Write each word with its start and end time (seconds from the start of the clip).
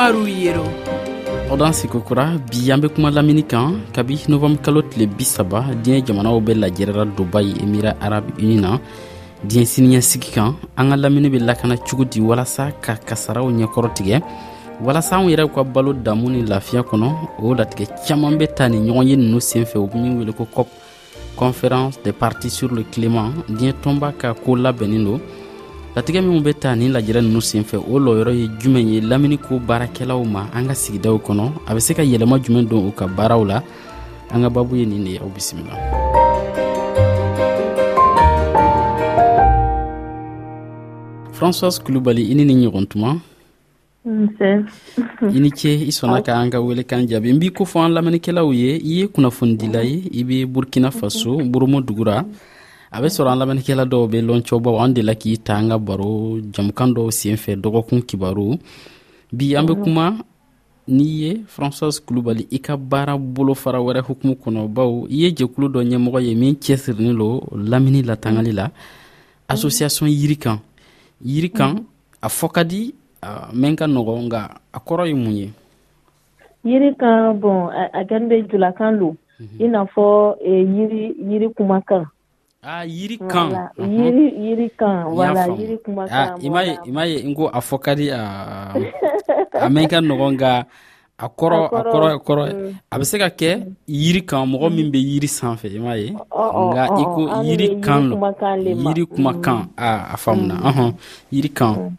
umaru 0.00 0.24
yero 0.32 0.64
aw 1.52 1.56
dan 1.60 1.72
sigi 1.76 2.00
kura 2.08 2.36
bi 2.48 2.72
an 2.72 2.80
be 2.80 2.88
kuma 2.88 3.10
lamini 3.12 3.42
kan 3.44 3.80
kabi 3.92 4.16
novanburu 4.28 4.62
kalo 4.64 4.80
tile 4.82 5.06
bisaba 5.06 5.60
diɲɛ 5.84 6.06
jamanaw 6.06 6.40
bɛɛ 6.40 6.54
lajɛrɛra 6.62 7.04
dubayi 7.16 7.52
emira 7.62 7.92
arabu 8.00 8.32
uni 8.40 8.56
na 8.56 8.80
diɲɛ 9.44 9.64
siniɲɛsigi 9.72 10.30
kan 10.34 10.56
an 10.76 10.90
ka 10.90 10.96
lamini 10.96 11.28
be 11.30 11.38
lakana 11.38 11.76
cogo 11.76 12.04
di 12.04 12.20
walasa 12.20 12.72
ka 12.80 12.96
kasaraw 12.96 13.44
ɲɛkɔrɔ 13.52 13.92
tigɛ 13.94 14.18
walasa 14.80 15.16
anw 15.18 15.28
yɛrɛ 15.28 15.46
ka 15.54 15.64
balo 15.64 15.92
damu 15.92 16.30
ni 16.30 16.42
lafiya 16.46 16.82
kɔnɔ 16.82 17.06
o 17.38 17.54
latigɛ 17.54 17.86
caaman 18.06 18.38
be 18.38 18.46
ta 18.46 18.68
ni 18.68 18.78
ɲɔgɔn 18.80 19.06
ye 19.06 19.16
nunu 19.16 19.38
sen 19.40 19.64
fɛ 19.64 19.76
o 19.76 19.86
be 19.86 19.98
min 19.98 20.18
wele 20.18 20.32
ko 20.32 20.46
cop 20.46 20.68
conférence 21.36 22.00
des 22.02 22.12
partis 22.14 22.50
sur 22.54 22.70
le 22.72 22.84
climat 22.90 23.32
diɲɛ 23.48 23.74
tɔnba 23.82 24.12
ka 24.18 24.32
koo 24.32 24.56
labɛnnin 24.56 25.04
don 25.04 25.20
latigɛ 25.94 26.20
minw 26.22 26.38
be 26.46 26.52
ta 26.54 26.74
nin 26.76 26.92
lajɛrɛ 26.94 27.20
nunu 27.22 27.40
sen 27.40 27.64
fɛ 27.64 27.76
o 27.92 27.98
lɔyɔrɔ 27.98 28.32
ye 28.40 28.46
jumɛn 28.60 28.88
ye 28.92 29.00
lamini 29.00 29.36
ko 29.40 29.58
baarakɛlaw 29.58 30.22
ma 30.24 30.42
an 30.54 30.68
ka 30.68 30.74
sigidaw 30.74 31.18
kɔnɔ 31.18 31.44
a 31.66 31.74
be 31.74 31.80
se 31.80 31.94
ka 31.98 32.02
yɛlɛma 32.06 32.36
jumɛn 32.44 32.68
don 32.70 32.86
u 32.88 32.92
ka 32.94 33.06
baaraw 33.08 33.42
la 33.44 33.58
an 34.30 34.42
ka 34.42 34.48
babu 34.48 34.76
ye 34.76 34.86
nin 34.86 35.02
de 35.04 35.10
ye 35.10 35.18
aw 35.18 35.26
bisimila 35.34 35.74
françoise 41.34 41.82
kulubali 41.82 42.22
i 42.30 42.34
ni 42.34 42.44
ni 42.44 42.54
ɲɔgɔn 42.66 42.86
tuma 42.86 43.18
i 45.34 45.38
ni 45.40 45.50
ce 45.50 45.70
i 45.74 45.90
sɔnna 45.90 46.22
ka 46.24 46.38
an 46.38 46.50
ka 46.50 46.58
welekan 46.60 47.08
jaabi 47.10 47.32
n 47.34 47.38
b'i 47.40 47.50
ko 47.50 47.64
fɔ 47.64 47.86
an 47.86 47.92
lamɛnnikɛlaw 47.98 48.54
ye 48.54 48.74
i 48.78 48.92
ye 49.00 49.08
kunnafonidila 49.08 49.82
ye 49.82 50.06
i 50.14 50.22
be 50.22 50.46
burkina 50.46 50.92
faso 50.94 51.34
boromo 51.50 51.80
dugura 51.82 52.22
mm 52.22 52.26
-hmm. 52.30 52.59
a 52.92 52.98
bɛ 53.00 53.06
sɔrɔ 53.08 53.30
an 53.30 53.38
lamɛnnikɛla 53.40 53.84
dɔw 53.86 54.04
bɛ 54.10 54.18
lɔncɔbaw 54.28 54.76
an 54.84 54.94
dela 54.94 55.14
k'i 55.14 55.38
ta 55.38 55.54
an 55.56 55.68
ka 55.68 55.78
baro 55.78 56.38
jamukan 56.54 56.90
dɔw 56.94 57.10
sen 57.12 57.36
fɛ 57.36 57.52
dɔgɔkun 57.62 58.02
kibaro 58.08 58.58
bi 59.32 59.54
an 59.54 59.64
bɛ 59.66 59.74
kuma 59.82 60.06
n'i 60.88 61.06
ye 61.22 61.30
françoise 61.54 62.00
kulubali 62.00 62.48
i 62.50 62.58
ka 62.58 62.76
baara 62.76 63.16
bolofara 63.16 63.78
wɛrɛ 63.78 64.02
hukumu 64.08 64.34
kɔnɔ 64.42 64.68
baw 64.74 65.06
i 65.06 65.14
ye 65.22 65.30
jɛkulu 65.30 65.66
dɔ 65.74 65.80
ɲɛmɔgɔ 65.86 66.20
ye 66.26 66.34
min 66.34 66.54
cɛsirinin 66.56 67.16
lo 67.16 67.40
lamini 67.54 68.02
latangali 68.02 68.52
la 68.54 68.66
association 69.48 70.08
yirikan 70.08 70.58
yirikan 71.24 71.86
a 72.22 72.28
fɔ 72.28 72.48
ka 72.52 72.62
di 72.64 72.92
mɛn 73.54 73.76
ka 73.76 73.86
nɔgɔ 73.86 74.26
nka 74.26 74.40
a 74.74 74.78
kɔrɔ 74.80 75.06
ye 75.06 75.14
mun 75.14 75.36
ye 75.36 75.50
yiri 76.64 76.96
kan 76.98 77.38
bɔn 77.40 77.70
a 77.94 78.00
kɛni 78.02 78.26
bɛ 78.26 78.50
julakan 78.50 78.98
lo 78.98 79.16
i 79.60 79.64
n'a 79.68 79.86
fɔ 79.94 80.36
eh, 80.42 80.64
yiri 80.66 81.14
yiri 81.30 81.54
kumakan 81.54 82.04
ah 82.60 82.84
yiri 82.84 83.16
kan 83.24 83.48
voilà. 83.48 83.64
mm 83.72 83.88
-hmm. 83.88 83.96
yiri 83.96 84.26
yiri 84.44 84.68
kan 84.76 85.08
voilà 85.08 85.42
yiri 85.56 85.76
kuma 85.80 86.04
ah, 86.04 86.12
kan 86.12 86.26
ah 86.36 86.44
ima 86.44 86.60
ye 86.68 86.74
ima 86.84 87.02
ye 87.08 87.16
ngo 87.24 87.48
a 87.48 87.60
fɔ 87.64 87.76
ka 87.84 87.92
di 87.96 88.06
a 88.12 88.20
a 89.64 89.66
mɛn 89.72 89.88
ka 89.88 89.98
nɔgɔn 90.04 90.30
nka 90.36 90.50
a 91.24 91.26
kɔrɔ 91.38 91.56
a 91.80 91.82
kɔrɔ 91.92 92.06
a 92.16 92.18
kɔrɔ 92.20 92.42
mm. 92.52 92.60
a 92.92 92.94
bɛ 93.00 93.04
se 93.08 93.16
ka 93.20 93.28
kɛ 93.40 93.50
mm. 93.60 93.64
yiri 93.88 94.20
kan 94.28 94.44
mɔgɔ 94.48 94.66
min 94.76 94.86
mm. 94.88 94.92
bɛ 94.92 94.98
yiri 95.08 95.28
sanfɛ 95.38 95.66
i 95.72 95.78
m'a 95.84 95.94
ye 96.00 96.08
nka 96.66 96.84
i 97.00 97.04
ko 97.16 97.20
yiri 97.48 97.66
kan 97.84 98.02
lɔ 98.12 98.16
yiri 98.82 99.02
kumakan 99.12 99.60
a 99.88 99.88
a 100.14 100.16
faamuna 100.20 100.54
ɔhɔn 100.68 100.90
yiri 101.32 101.48
kan 101.58 101.96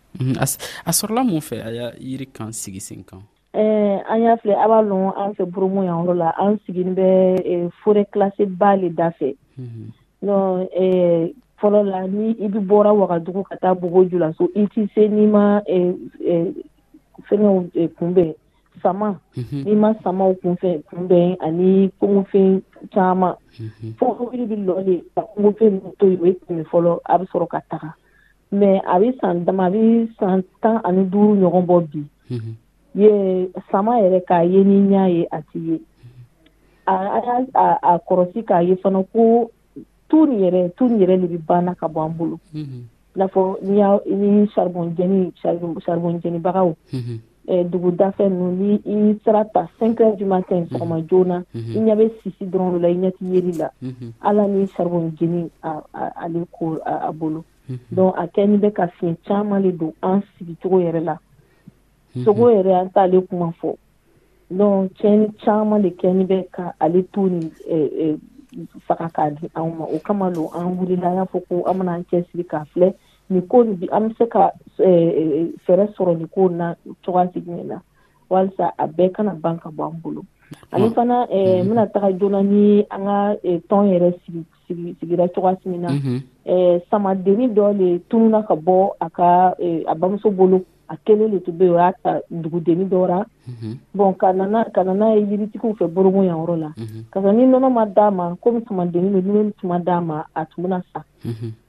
a 0.86 0.92
sɔrɔla 0.98 1.22
mun 1.26 1.42
fɛ 1.42 1.56
a 1.68 1.70
y'a 1.78 1.88
yiri 1.98 2.26
kan 2.36 2.50
sigi 2.60 2.80
sen 2.88 3.02
kan. 3.10 3.22
Eh, 3.54 3.98
an 4.10 4.18
y'a 4.24 4.38
filɛ 4.40 4.56
a 4.64 4.66
b'a 4.70 4.80
lɔn 4.90 5.10
an 5.22 5.34
fɛ 5.36 5.44
burumu 5.52 5.82
yan 5.90 6.06
yɔrɔ 6.06 6.14
la 6.22 6.30
an 6.42 6.54
sigi 6.66 6.86
bɛ 6.98 7.10
eh, 7.52 7.66
fure 7.82 8.02
kilasi 8.14 8.44
ba 8.60 8.76
le 8.80 8.90
da 8.98 9.10
fɛ. 9.18 9.34
Mm-hmm. 9.58 10.01
non 10.22 10.68
eh, 10.72 11.34
fɔlɔ 11.60 11.80
la 11.84 12.02
ni 12.08 12.30
i 12.40 12.48
bi 12.48 12.60
bɔra 12.60 12.94
wagadugu 12.94 13.44
ka 13.44 13.56
taa 13.62 13.74
bogoju 13.74 14.18
la 14.20 14.32
so 14.38 14.50
i 14.56 14.68
ti 14.74 14.86
se 14.94 15.08
n'i 15.08 15.26
ma 15.28 15.62
eh, 15.68 15.94
eh, 16.26 16.54
fɛngɛw 17.26 17.70
eh, 17.76 17.88
kunbɛn 17.98 18.34
sama 18.82 19.16
mhm. 19.36 19.64
n'i 19.66 19.72
mhm. 19.72 19.80
ma 19.82 19.94
samaw 20.04 20.34
kunfɛn 20.44 20.84
kunbɛn 20.90 21.38
ani 21.42 21.90
kɔngɔfɛn 22.00 22.62
caman 22.94 23.34
fo 23.98 24.06
kɔbiri 24.16 24.46
bi 24.48 24.56
lɔ 24.62 24.86
de 24.86 25.04
ka 25.16 25.22
kɔngɔfɛn 25.34 25.70
ninnu 25.74 25.92
to 26.00 26.06
yen 26.08 26.22
o 26.22 26.26
ye 26.26 26.34
kɛmɛ 26.46 26.64
fɔlɔ 26.70 27.00
a 27.06 27.18
bɛ 27.20 27.26
sɔrɔ 27.34 27.48
ka 27.50 27.60
taga 27.72 27.94
mɛ 28.54 28.80
a 28.86 29.00
bɛ 29.00 29.20
san 29.20 29.44
dama 29.46 29.64
a 29.66 29.70
bɛ 29.72 30.08
san 30.20 30.44
tan 30.62 30.82
ani 30.86 31.04
duuru 31.06 31.42
ɲɔgɔn 31.42 31.66
bɔ 31.66 31.78
bi 31.90 32.02
ye 32.94 33.50
sama 33.72 33.92
yɛrɛ 34.02 34.22
k'a 34.28 34.44
ye 34.52 34.64
ni 34.64 34.92
y'a 34.94 35.08
ye 35.10 35.28
a 35.32 35.42
ti 35.52 35.60
ye 35.60 35.78
mhm. 35.82 37.50
a 37.56 37.66
a 37.84 38.00
kɔrɔsi 38.10 38.46
k'a 38.46 38.62
ye 38.68 38.76
fana 38.76 39.02
ko 39.14 39.50
tu 40.12 40.26
nin 40.28 40.40
yɛrɛ 40.44 40.70
tu 40.76 40.88
nin 40.90 41.00
yɛrɛ 41.00 41.20
de 41.22 41.28
bɛ 41.28 41.38
banna 41.48 41.74
ka 41.80 41.88
bɔ 41.88 42.06
an 42.06 42.14
bolo 42.18 42.40
n'a 42.54 43.26
mhm. 43.26 43.32
fɔ 43.32 43.62
ni 43.64 44.48
saribɔn 44.54 44.94
saribɔn 45.84 46.20
jɛnibagaw 46.22 46.76
dugudafɛ 47.72 48.26
ninnu 48.30 48.52
ni 48.60 48.82
i 48.86 49.16
sara 49.24 49.46
ta 49.54 49.68
cinq 49.80 50.00
heures 50.00 50.18
du 50.20 50.26
matin 50.26 50.66
sɔgɔma 50.68 51.08
joona 51.08 51.46
i 51.54 51.60
ɲɛ 51.80 51.96
bɛ 52.00 52.12
sisi 52.24 52.46
dɔrɔn 52.46 52.74
de 52.74 52.80
la 52.80 52.88
i 52.90 52.94
ɲɛ 52.96 53.12
tɛ 53.12 53.24
yeli 53.36 53.52
la 53.58 53.70
ala 54.22 54.48
ni 54.48 54.66
saribɔn 54.68 55.16
jeni 55.18 55.50
ale 55.64 56.46
ko 56.60 56.78
a 56.86 57.12
bolo 57.14 57.46
mhm. 57.70 57.80
donc 57.96 58.14
a 58.18 58.28
kɛ 58.28 58.48
ni 58.50 58.58
bɛ 58.58 58.74
ka 58.76 58.88
fiɲɛ 59.00 59.16
caman 59.26 59.62
de 59.64 59.72
don 59.72 59.94
an 60.04 60.22
sigicogo 60.36 60.80
yɛrɛ 60.84 61.04
la 61.06 61.16
sogo 62.26 62.52
yɛrɛ 62.52 62.74
an 62.82 62.90
t'ale 62.92 63.26
kuma 63.30 63.54
fɔ 63.64 63.76
donc 64.52 64.92
tiɲɛni 65.00 65.32
caman 65.42 65.82
de 65.82 65.90
kɛ 65.92 66.14
ni 66.16 66.26
bɛ 66.26 66.50
ka 66.52 66.74
ale 66.82 67.02
to 67.14 67.30
nin 67.30 68.20
faga 68.88 69.08
k'a 69.12 69.30
di 69.32 69.48
anw 69.56 69.70
ma 69.76 69.86
o 69.86 70.00
kama 70.00 70.30
lo 70.30 70.50
an 70.56 70.76
wulila 70.78 71.08
an 71.10 71.16
y'a 71.16 71.26
fɔ 71.32 71.40
ko 71.48 71.56
an 71.70 71.78
mana 71.78 71.92
an 71.94 72.06
cɛsiri 72.10 72.46
k'a 72.52 72.66
filɛ 72.74 72.92
nin 73.30 73.48
ko 73.48 73.64
bi 73.64 73.88
an 73.96 74.10
bɛ 74.10 74.16
se 74.18 74.26
ka 74.30 74.52
fɛɛrɛ 75.64 75.86
sɔrɔ 75.96 76.18
nin 76.18 76.28
ko 76.28 76.48
na 76.50 76.74
cogoya 77.04 77.28
tigi 77.32 77.52
eh, 77.52 77.60
eh, 77.62 77.68
na 77.68 77.78
walisa 78.30 78.72
a 78.80 78.88
bɛɛ 78.88 79.12
kana 79.16 79.34
ban 79.36 79.58
ka 79.60 79.70
bɔ 79.70 79.84
an 79.94 80.00
bolo 80.04 80.22
ale 80.72 80.90
fana 80.92 81.26
n 81.32 81.78
taga 81.94 82.12
joona 82.20 82.44
ni 82.46 82.84
an 82.92 83.06
ka 83.06 83.20
tɔn 83.70 83.90
yɛrɛ 83.96 84.10
sigira 84.68 85.30
cogoya 85.34 85.58
min 85.66 85.82
na 85.82 85.90
samadennin 86.92 87.56
dɔ 87.56 87.66
le 87.78 88.00
tununa 88.10 88.44
ka 88.48 88.56
bɔ 88.56 88.92
a 89.02 89.10
ka 89.10 89.52
a 89.88 89.96
bamuso 89.96 90.30
bolo 90.36 90.62
a 90.92 90.96
kelen 91.06 91.32
de 91.32 91.40
tun 91.40 91.54
bɛ 91.58 91.66
o 91.70 91.76
y'a 91.78 91.94
ta 92.04 92.20
dugudenni 92.30 92.86
dɔ 92.86 93.08
la 93.08 93.26
bɔn 93.96 94.14
ka 94.18 94.28
ka 94.74 94.84
n'a 94.94 95.16
ye 95.16 95.24
yiritigiw 95.24 95.74
fɛ 95.80 95.88
borobo 95.88 96.24
yan 96.24 96.36
yɔrɔ 96.40 96.56
la 96.60 96.70
ka 97.12 97.22
sɔrɔ 97.22 97.36
ni 97.36 97.44
nɔnɔ 97.46 97.72
ma 97.72 97.86
d'a 97.86 98.12
ma 98.12 98.36
komi 98.44 98.60
sumandennin 98.68 99.14
don 99.14 99.22
dumuni 99.24 99.54
tun 99.58 99.68
ma 99.70 99.80
d'a 99.80 100.02
ma 100.02 100.24
a 100.36 100.42
eh, 100.42 100.46
tun 100.50 100.64
bɛna 100.66 100.82
sa 100.92 101.02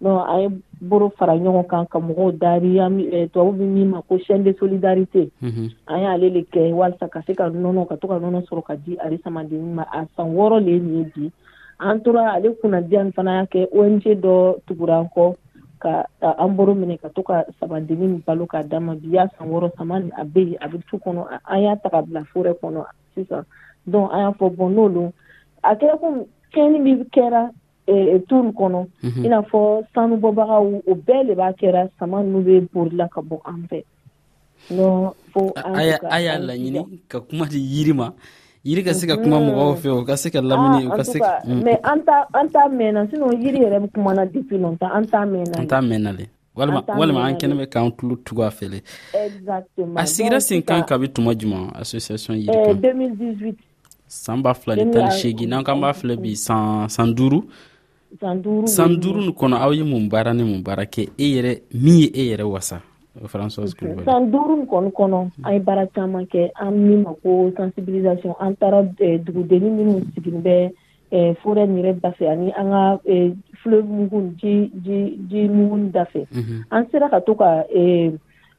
donc 0.01 0.27
an 0.29 0.41
ye 0.41 0.49
boro 0.81 1.09
fara 1.17 1.33
ɲɔgɔn 1.35 1.67
kan 1.69 1.87
ka 1.87 1.99
mɔgɔw 1.99 2.39
dari 2.39 2.75
tubabu 3.31 3.53
bɛ 3.59 3.65
min 3.75 3.89
ma 3.91 4.03
ko 4.03 4.19
chaîne 4.19 4.43
de 4.43 4.53
solidarité 4.59 5.31
mhm. 5.41 5.71
an 5.87 6.01
y'ale 6.03 6.29
le 6.35 6.43
kɛ 6.53 6.73
walisa 6.75 7.09
ka 7.09 7.21
se 7.27 7.35
ka 7.35 7.49
nɔnɔ 7.49 7.87
ka 7.89 7.97
to 7.97 8.07
ka 8.09 8.19
nɔnɔ 8.19 8.43
sɔrɔ 8.49 8.63
ka 8.67 8.75
di 8.77 8.97
ale 8.99 9.19
samadennin 9.23 9.75
ma 9.75 9.83
a 9.83 10.05
san 10.17 10.35
wɔɔrɔ 10.35 10.65
de 10.65 10.71
ye 10.71 10.81
nin 10.81 10.99
ye 10.99 11.05
bi 11.15 11.31
an 11.79 12.01
tora 12.03 12.35
ale 12.35 12.55
kunnadiya 12.65 13.13
fana 13.15 13.39
y'a 13.39 13.45
kɛ 13.45 13.71
ONG 13.73 14.03
dɔ 14.19 14.61
tuguran 14.67 15.07
kɔ 15.15 15.37
ka 15.83 16.07
an 16.23 16.55
boro 16.57 16.75
minɛ 16.79 17.01
ka 17.03 17.09
to 17.17 17.23
ka 17.27 17.43
saba 17.59 17.81
deni 17.83 18.07
ni 18.07 18.19
balo 18.27 18.47
k'a 18.47 18.63
d'a 18.63 18.79
ma 18.81 18.95
bi 18.95 19.09
y'a 19.19 19.27
san 19.35 19.51
wɔɔrɔ 19.51 19.75
sama 19.77 19.99
ni 19.99 20.11
a 20.15 20.25
bɛ 20.25 20.41
yen 20.55 20.59
a 20.63 20.67
bɛ 20.71 20.79
tu 20.87 20.97
kɔnɔ 21.03 21.27
an 21.51 21.59
y'a 21.59 21.77
ta 21.83 21.89
ka 21.91 22.01
bila 22.03 22.23
forɛ 22.33 22.53
kɔnɔ 22.63 22.81
sisan 23.15 23.43
donc 23.87 24.13
an 24.15 24.19
y'a 24.23 24.31
fɔ 24.39 24.47
bɔn 24.57 24.71
n'olu 24.75 25.03
a 25.63 25.71
kɛra 25.75 25.99
ko 26.01 26.07
tiɲɛni 26.55 26.79
min 26.83 27.03
kɛra 27.15 27.51
e, 27.89 27.93
e, 28.15 28.19
turu 28.31 28.51
kɔnɔ 28.55 28.81
i 29.03 29.27
n'a 29.29 29.43
fɔ 29.43 29.61
sanubɔbagaw 29.95 30.67
o 30.87 30.95
bɛɛ 30.95 31.27
de 31.27 31.35
b'a 31.35 31.51
kɛra 31.59 31.91
sama 31.99 32.23
ninnu 32.23 32.39
bɛ 32.47 32.55
borila 32.73 33.11
ka 33.11 33.21
bɔ 33.21 33.37
an 33.45 33.67
fɛ 33.67 33.83
a 36.07 36.19
y'a 36.23 36.39
laɲini 36.39 37.01
ka 37.11 37.19
kuma 37.27 37.47
di 37.51 37.59
yiri 37.59 37.93
ma 37.95 38.13
yiri 38.65 38.83
ka 38.83 38.95
se 38.95 39.07
ka 39.07 39.17
kuma 39.19 39.41
mm-hmm. 39.41 39.57
mɔgɔw 39.59 39.75
fɛ 39.83 39.89
o 39.99 40.05
ka 40.07 40.15
se 40.23 40.31
ka 40.31 40.41
lamini 40.41 40.87
o 40.87 40.93
ah, 40.93 40.97
ka 40.97 41.03
se 41.05 41.19
ka 41.19 41.41
mm. 41.45 41.63
mais 41.67 41.81
an 41.83 41.99
ta 42.07 42.17
an 42.33 42.47
ta 42.55 42.63
mɛnna 42.71 43.11
sinon 43.11 43.35
yiri 43.43 43.59
yɛrɛ 43.59 43.79
na 44.15 44.25
depuis 44.27 44.59
longtemps 44.63 44.91
an 44.95 45.05
ta 45.11 45.21
mɛnna 45.27 45.57
an 45.59 45.67
ta 45.67 45.79
mɛnna 45.83 46.11
le 46.15 46.25
walima 46.57 46.79
walima 46.97 47.25
an 47.27 47.35
kɛnɛ 47.43 47.55
bɛ 47.59 47.67
k'an 47.73 47.91
tulo 47.99 48.15
tugu 48.25 48.43
a 48.47 48.51
fɛ 48.51 48.67
le 48.71 48.79
a 50.01 50.05
sigira 50.07 50.41
sen 50.41 50.63
kan 50.63 50.83
kabi 50.87 51.09
tuma 51.09 51.35
juman 51.35 51.73
association 51.75 52.35
yiri 52.35 52.47
kan 52.47 52.79
2018 52.79 53.55
san 54.07 54.43
b'a 54.43 54.55
fila 54.55 54.77
ni 54.77 54.91
tani 54.93 55.11
seegin 55.11 55.49
n'an 55.51 55.65
k'an 55.67 55.81
b'a 55.83 55.91
filɛ 56.01 56.17
bi 56.23 56.35
san 56.37 56.89
san 56.89 57.13
duuru 57.17 57.43
san 58.65 59.01
duuru 59.03 59.27
ni 59.27 59.33
kɔnɔ 59.33 59.57
aw 59.59 59.71
ye 59.73 59.83
mun 59.83 60.09
baara 60.09 60.33
ni 60.33 60.45
mun 60.45 60.63
baara 60.63 60.85
kɛ 60.87 61.11
e 61.19 61.27
yɛrɛ 61.35 61.59
min 61.75 61.99
ye 61.99 62.11
e 62.15 62.31
yɛrɛ 62.31 62.45
wasa 62.47 62.81
françoise 63.29 63.77
kulubali 63.77 64.05
san 64.07 64.31
duuru 64.33 64.65
kɔni 64.67 64.91
kɔnɔ 64.97 65.19
an 65.45 65.53
ye 65.53 65.61
baara 65.61 65.87
caman 65.95 66.27
kɛ 66.27 66.51
an 66.57 66.73
min 66.89 67.03
ma 67.03 67.13
ko 67.23 67.53
sensibilisation 67.57 68.35
an 68.41 68.57
taara 68.57 68.81
eh, 69.01 69.19
dugudenni 69.21 69.71
minnu 69.77 69.95
sigin 70.15 70.43
bɛ 70.43 70.73
eh, 71.11 71.35
forɛ 71.43 71.67
yɛrɛ 71.69 72.01
dafɛ 72.01 72.29
ani 72.31 72.53
an 72.57 72.71
ka 72.71 73.01
eh, 73.11 73.31
fule 73.63 73.83
mugu 73.83 74.35
ji 74.41 75.41
mugu 75.49 75.91
dafɛ 75.93 76.27
mhm. 76.33 76.65
an 76.71 76.91
sera 76.91 77.11
ka 77.11 77.19
to 77.21 77.35
ka 77.35 77.63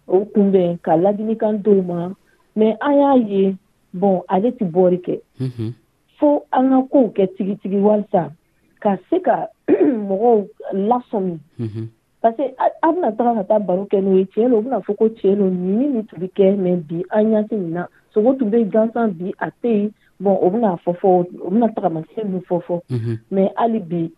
o 0.07 0.25
kunbɛn 0.33 0.81
ka 0.81 0.91
ladilikan 0.95 1.61
dɔw 1.63 1.83
ma 1.85 2.13
mɛ 2.57 2.77
an 2.81 2.97
y'a 2.99 3.17
ye 3.17 3.57
bɔn 3.97 4.21
ale 4.29 4.51
tɛ 4.51 4.65
bɔri 4.71 4.99
kɛ 5.01 5.19
mhm. 5.39 5.73
fo 6.19 6.45
an 6.53 6.69
ka 6.69 6.81
kow 6.91 7.09
kɛ 7.15 7.27
tigitigi 7.37 7.79
walisa 7.81 8.31
ka 8.79 8.97
se 9.09 9.19
ka 9.19 9.47
mɔgɔw 10.07 10.45
lasɔmi 10.73 11.39
mhm. 11.59 11.87
parce 12.23 12.37
que 12.37 12.43
a 12.57 12.91
bɛna 12.91 13.11
taga 13.17 13.33
ka 13.43 13.43
taa 13.49 13.59
baro 13.67 13.83
kɛ 13.91 13.97
n'o 14.01 14.17
ye 14.17 14.23
tiɲɛ 14.31 14.47
lo 14.49 14.57
u 14.59 14.63
bɛna 14.63 14.79
fɔ 14.85 14.95
ko 14.97 15.09
tiɲɛ 15.09 15.35
lo 15.37 15.45
nin 15.49 15.91
ni 15.93 16.03
tun 16.07 16.19
bɛ 16.21 16.27
kɛ 16.37 16.47
mɛ 16.63 16.71
bi 16.87 17.03
an 17.11 17.23
ɲɛ 17.31 17.39
tɛ 17.49 17.55
nin 17.59 17.73
na 17.73 17.83
sogo 18.13 18.33
tun 18.39 18.49
bɛ 18.51 18.63
gansan 18.71 19.11
bi 19.19 19.33
a 19.39 19.51
tɛ 19.61 19.67
yen 19.73 19.91
bon 20.21 20.37
o 20.39 20.49
bɛna 20.49 20.77
fɔ 20.85 20.91
fɔ 21.01 21.07
o 21.43 21.49
bɛna 21.51 21.67
tagamasɛn 21.75 22.29
min 22.31 22.41
fɔ 22.47 22.61
fɔ 22.63 22.79
mɛ 22.89 23.19
mhm. 23.29 23.49
hali 23.57 23.79
bi 23.79 24.11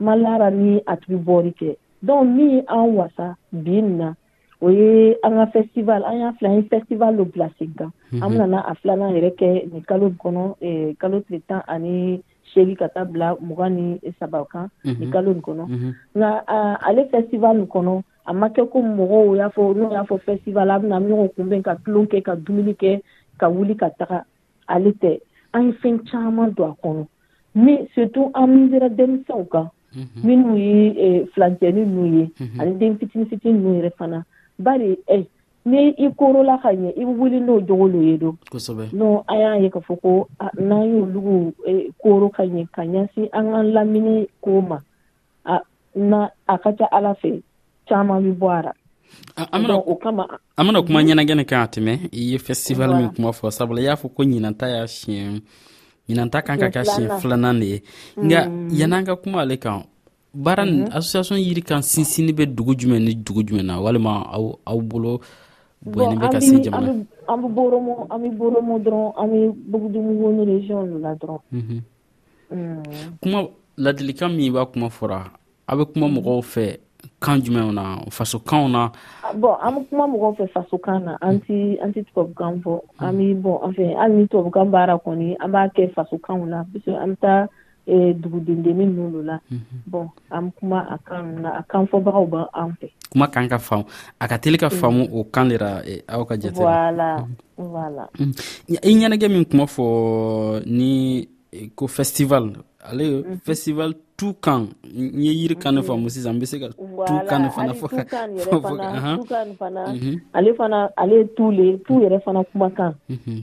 malara 0.00 0.50
ni 0.50 0.80
a 0.86 0.96
tun 0.96 1.16
bɛ 1.18 1.24
bɔɔri 1.26 1.52
kɛ 1.60 1.76
donc 2.04 2.28
min 2.34 2.50
ye 2.50 2.62
an 2.68 2.94
wasa 2.96 3.36
bi 3.52 3.70
nin 3.70 3.98
na 3.98 4.12
o 4.62 4.68
ye 4.70 5.16
an 5.22 5.32
ka 5.36 5.46
festival 5.52 6.02
an 6.06 6.18
y'a 6.18 6.32
filɛ 6.40 6.48
an 6.50 6.56
ye 6.56 6.62
festival 6.68 7.12
dɔ 7.14 7.24
bila 7.32 7.50
sen 7.58 7.74
kan 7.78 7.92
mhm. 8.10 8.22
an 8.24 8.30
bɛna 8.32 8.48
na 8.48 8.58
a 8.70 8.74
filanan 8.76 9.12
yɛrɛ 9.20 9.30
kɛ 9.36 9.70
nin 9.72 9.82
kalo 9.82 10.08
kɔnɔ 10.08 10.56
eh, 10.62 10.94
kalo 10.98 11.20
tile 11.20 11.42
tan 11.48 11.60
ani 11.68 12.24
seegin 12.54 12.76
ka 12.76 12.88
taa 12.94 13.06
bila 13.06 13.36
mugan 13.38 13.98
ni 14.02 14.10
saba 14.18 14.44
kan 14.50 14.68
mhm. 14.84 14.98
ni 15.00 15.06
kalo 15.14 15.32
nin 15.32 15.42
kɔnɔ 15.42 15.64
mhm. 15.68 15.90
nka 16.16 16.30
ale 16.88 17.02
festival 17.14 17.54
nin 17.56 17.68
kɔnɔ 17.70 17.94
a 18.28 18.32
ma 18.32 18.48
kɛ 18.54 18.62
ko 18.72 18.78
mɔgɔw 18.82 19.22
y'a 19.38 19.48
fɔ 19.54 19.62
n'u 19.76 19.90
y'a 19.94 20.02
fɔ 20.08 20.16
festival 20.28 20.70
a 20.70 20.76
bɛna 20.78 20.96
ɲɔgɔn 21.06 21.32
kunbɛn 21.34 21.62
ka 21.62 21.72
tulon 21.84 22.06
kɛ 22.06 22.22
ka 22.26 22.34
dumuni 22.36 22.74
kɛ 22.74 23.00
ka 23.40 23.46
wuli 23.48 23.74
ka 23.78 23.88
taga 23.98 24.24
ale 24.68 24.90
tɛ 25.02 25.20
an 25.54 25.66
ye 25.68 25.72
fɛn 25.82 25.96
caman 26.10 26.52
don 26.56 26.70
a 26.70 26.74
kɔnɔ 26.86 27.06
min 27.54 27.86
surtout 27.94 28.30
an 28.34 28.46
misera 28.56 28.88
denmisɛnw 28.90 29.44
kan 29.50 29.66
mhm. 29.94 30.20
minnu 30.22 30.56
ye 30.58 30.78
eh, 31.06 31.24
filancɛni 31.34 31.82
ninnu 31.86 32.04
ye 32.18 32.24
ani 32.60 32.74
den 32.78 32.98
fitini 32.98 33.24
fitini 33.30 33.58
ninnu 33.58 33.70
yɛrɛ 33.82 33.90
fana 33.98 34.18
bari 34.58 34.98
eh, 35.08 35.24
ni 35.64 35.90
i 35.90 36.08
korola 36.10 36.58
ka 36.58 36.68
ɲɛ 36.72 36.90
i 36.96 37.04
wuli 37.04 37.40
n'o 37.40 37.60
jogo 37.68 37.88
lo 37.88 38.02
ye 38.02 38.16
don 38.16 38.36
no 38.92 39.24
an 39.28 39.38
y'a 39.40 39.56
ye 39.62 39.70
k'a 39.70 39.80
fɔ 39.86 39.94
ko 40.02 40.28
n'an 40.56 40.82
y'olugu 40.88 41.52
e, 41.70 41.74
koro 42.02 42.28
ka 42.30 42.42
ɲɛ 42.44 42.66
ka 42.74 42.82
ɲɛsin 42.82 43.28
an 43.32 43.52
ka 43.52 43.58
lamini 43.74 44.26
ko 44.40 44.60
ma 44.62 44.78
na 45.94 46.28
a 46.48 46.58
ka 46.58 46.70
ca 46.78 46.86
ala 46.92 47.12
fɛ 47.22 47.42
caaman 47.88 48.22
bi 48.22 48.32
bɔ 48.40 48.46
a 48.56 48.60
ra 48.62 48.72
o 49.84 49.96
kama 50.00 50.22
an 50.56 50.66
bena 50.66 50.82
kuma 50.82 51.00
ɲɛnagɛnɛ 51.02 51.44
kan 51.44 51.60
a 51.62 51.68
tɛmɛ 51.68 52.08
i 52.08 52.08
e 52.18 52.22
ye 52.32 52.38
festival 52.38 52.94
min 52.96 53.10
kuma 53.12 53.28
fɔ 53.30 53.50
sabula 53.52 53.80
i 53.82 53.84
y'a 53.84 53.96
fɔ 54.00 54.08
ko 54.14 54.22
ɲinanta 54.24 54.64
y'a 54.74 54.84
siɲɛ 54.88 55.42
ɲinata 56.08 56.40
kan 56.42 56.56
ka 56.58 56.68
kɛ 56.72 56.84
siɲɛ 56.88 57.20
filanan 57.20 57.60
de 57.60 57.66
ye 57.66 57.82
nka 58.16 58.40
yan'an 58.72 59.04
ka 59.04 59.12
mm. 59.14 59.20
kuma 59.22 59.38
ale 59.44 59.58
kan 59.60 59.84
baara 60.34 60.64
mm-hmm. 60.64 60.96
association 60.96 61.36
yiri 61.36 61.60
kan 61.62 61.82
sinsini 61.82 62.32
bɛ 62.32 62.46
dugu 62.48 62.72
jumɛn 62.74 63.04
ni 63.04 63.14
dugu 63.14 63.44
jumɛn 63.44 63.66
na 63.68 63.76
walima 63.78 64.24
aw 64.64 64.80
bolo 64.80 65.20
bɔn 65.86 66.22
an 67.26 67.40
bɛ 67.40 67.46
bɔrɔmɔ 67.54 67.92
an 68.10 68.36
dɔrɔn 68.80 69.12
an 69.16 70.42
ni 70.52 71.00
la 71.00 71.14
dɔrɔn. 71.14 71.40
kuma 73.22 73.48
ladilikan 73.78 74.36
min 74.36 74.52
b'a 74.52 74.66
kuma 74.72 74.88
hmm. 74.88 74.92
fɔra 74.98 75.20
a 75.24 75.30
ah, 75.72 75.76
bɛ 75.76 75.92
kuma 75.92 76.06
mɔgɔw 76.08 76.42
fɛ 76.42 76.76
kan 77.18 77.40
jumɛnw 77.40 77.72
na 77.72 77.96
fasokanw 78.10 78.68
na. 78.70 78.90
bɔn 79.32 79.56
an 79.62 79.74
bɛ 79.74 79.88
kuma 79.88 80.06
mɔgɔw 80.06 80.36
fɛ 80.36 80.48
fasokan 80.52 81.04
na 81.04 81.16
an 81.22 81.40
tɛ 81.40 81.80
an 81.82 81.92
tɛ 81.94 82.04
tubabukan 82.12 82.62
fɔ 82.62 82.80
an 82.98 83.16
bɛ 83.16 83.42
bɔn 83.42 83.64
an 83.64 83.72
fɛ 83.74 83.96
hali 83.96 84.14
ni 84.14 84.26
tubabukan 84.28 84.70
baara 84.70 84.98
kɔni 85.00 85.36
an 85.40 85.52
b'a 85.52 85.68
kɛ 85.74 85.94
fasokanw 85.94 86.44
na 86.48 86.60
an 86.98 87.16
bɛ 87.16 87.16
taa. 87.20 87.48
Eh, 87.90 88.14
dugudendennin 88.14 88.94
nunu 88.94 89.18
la 89.28 89.36
mhm. 89.50 89.82
bɔn 89.90 90.06
an 90.36 90.46
kuma 90.56 90.78
a 90.94 90.96
kan 91.06 91.24
na 91.42 91.50
a 91.58 91.62
kan 91.70 91.84
fɔbagaw 91.90 92.26
ba 92.32 92.40
an 92.60 92.70
fɛ 92.78 92.86
kuma 93.10 93.26
kan 93.34 93.50
ka 93.52 93.58
faamu 93.66 93.84
a 94.22 94.24
ka 94.30 94.36
teli 94.42 94.58
ka 94.62 94.68
mm. 94.70 94.76
faamu 94.78 95.02
o 95.10 95.20
kan 95.34 95.46
de 95.50 95.56
eh, 95.92 96.00
aw 96.12 96.22
ka 96.28 96.34
jate 96.42 96.54
voilà 96.66 97.10
mhm. 97.18 97.66
voilà 97.74 98.04
mhm. 98.20 98.32
i 98.78 98.92
ɲɛnajɛ 98.98 99.26
min 99.32 99.44
kuma 99.50 99.66
fɔ 99.74 99.86
ni 100.78 100.90
eh, 101.58 101.66
ko 101.78 101.84
festival 101.98 102.44
ale 102.84 103.04
ye 103.04 103.16
mhm. 103.22 103.36
festival 103.44 103.94
tu 104.16 104.32
kan 104.40 104.68
n 104.92 105.20
ye 105.24 105.32
yiri 105.32 105.54
kan 105.62 105.74
ne 105.74 105.82
faamu 105.86 106.08
sisan 106.10 106.36
n 106.36 106.40
bɛ 106.40 106.46
se 106.50 106.58
ka 106.60 106.68
tu 106.76 107.14
kan 107.30 107.42
ne 107.44 107.48
fana 107.56 107.72
fɔ 107.80 107.86
ka 107.92 108.00
fɔ 108.04 108.04
ka 108.06 109.16
tu 109.16 109.24
fana 109.60 109.82
mhm. 109.92 110.14
ale 110.32 110.50
fana 110.58 110.78
ale 111.02 111.14
ye 111.20 111.24
tu 111.36 111.50
le 111.58 111.66
tu 111.86 112.00
yɛrɛ 112.04 112.20
fana 112.24 112.42
kumakan 112.52 112.92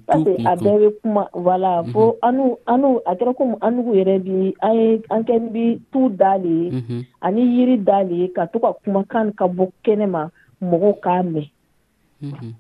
parce 0.08 0.24
que 0.26 0.34
a 0.52 0.54
bɛɛ 0.62 0.74
bɛ 0.84 0.90
kuma 1.02 1.24
voilà 1.34 1.72
mhm. 1.84 1.94
fo 1.94 2.18
anu 2.28 2.56
anu 2.72 2.88
a 3.10 3.14
kɛra 3.18 3.34
komi 3.38 3.56
anugu 3.62 3.92
yɛrɛ 4.00 4.16
bi 4.28 4.38
an 4.70 4.76
ye 4.80 4.88
an 5.14 5.22
kɛ 5.28 5.36
bi 5.54 5.66
tu 5.92 6.10
da 6.18 6.32
le 6.38 6.56
ye 6.64 7.06
ani 7.22 7.42
yiri 7.56 7.78
da 7.86 8.02
le 8.04 8.16
ye 8.22 8.28
ka 8.36 8.46
to 8.52 8.58
ka 8.60 8.74
kumakan 8.86 9.32
ka 9.38 9.46
bɔ 9.46 9.70
kɛnɛma 9.86 10.22
mɔgɔw 10.70 10.94
k'a 11.06 11.22
mɛn 11.34 11.48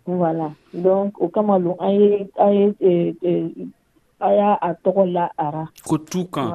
voilà 0.05 0.53
donc 0.73 1.21
o 1.21 1.27
kama 1.27 1.57
lo 1.63 1.75
an 1.81 1.91
ye 2.01 2.27
an 2.43 2.51
ye 2.53 2.63
euh, 2.89 3.13
euh, 3.25 3.65
a 4.19 4.33
y'a 4.33 4.53
a 4.61 4.73
tɔgɔ 4.83 5.05
la 5.13 5.29
ara 5.37 5.67
ko 5.87 5.97
tu 5.97 6.25
kan 6.29 6.49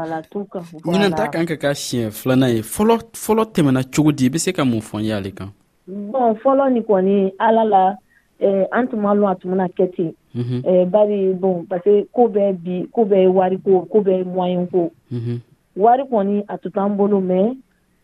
ɲinan 0.85 1.15
ta 1.17 1.27
kan 1.31 1.47
ka 1.47 1.57
ka 1.57 1.75
siɲɛ 1.75 2.11
filanan 2.11 2.51
ye 2.51 2.61
fɔlɔ 2.63 2.95
fɔlɔ 3.15 3.43
tɛmɛna 3.55 3.83
cogo 3.95 4.13
di 4.13 4.27
i 4.27 4.29
be 4.29 4.39
se 4.39 4.53
ka 4.53 4.65
mun 4.65 4.81
fɔ 4.83 4.99
n 4.99 5.05
y'ale 5.05 5.31
kan 5.33 5.51
bɔn 5.89 6.35
fɔlɔ 6.43 6.73
nin 6.73 6.83
kɔni 6.83 7.33
ala 7.39 7.63
la 7.65 7.95
eh, 8.41 8.67
an 8.73 8.89
tun 8.89 9.01
ma 9.01 9.15
lɔn 9.15 9.31
a 9.31 9.35
tun 9.39 9.51
bena 9.53 9.67
kɛ 9.69 9.87
ten 9.95 10.13
mm 10.35 10.43
-hmm. 10.43 10.61
eh, 10.67 10.85
bari 10.87 11.33
bon 11.35 11.65
parce 11.71 12.07
ko 12.13 12.27
bɛɛ 12.27 12.57
bi 12.65 12.89
ko 12.93 13.05
bɛɛ 13.05 13.21
ye 13.23 13.29
wari 13.29 13.59
ko 13.65 13.87
ko 13.93 13.99
bɛɛ 14.03 14.19
ye 14.19 14.25
moyen 14.25 14.67
ko 14.67 14.91
mm 15.13 15.19
-hmm. 15.23 15.39
wari 15.77 16.03
kɔni 16.03 16.45
a 16.49 16.59
tun 16.59 16.71
t'an 16.73 16.97
bolo 16.97 17.21
mɛn 17.21 17.55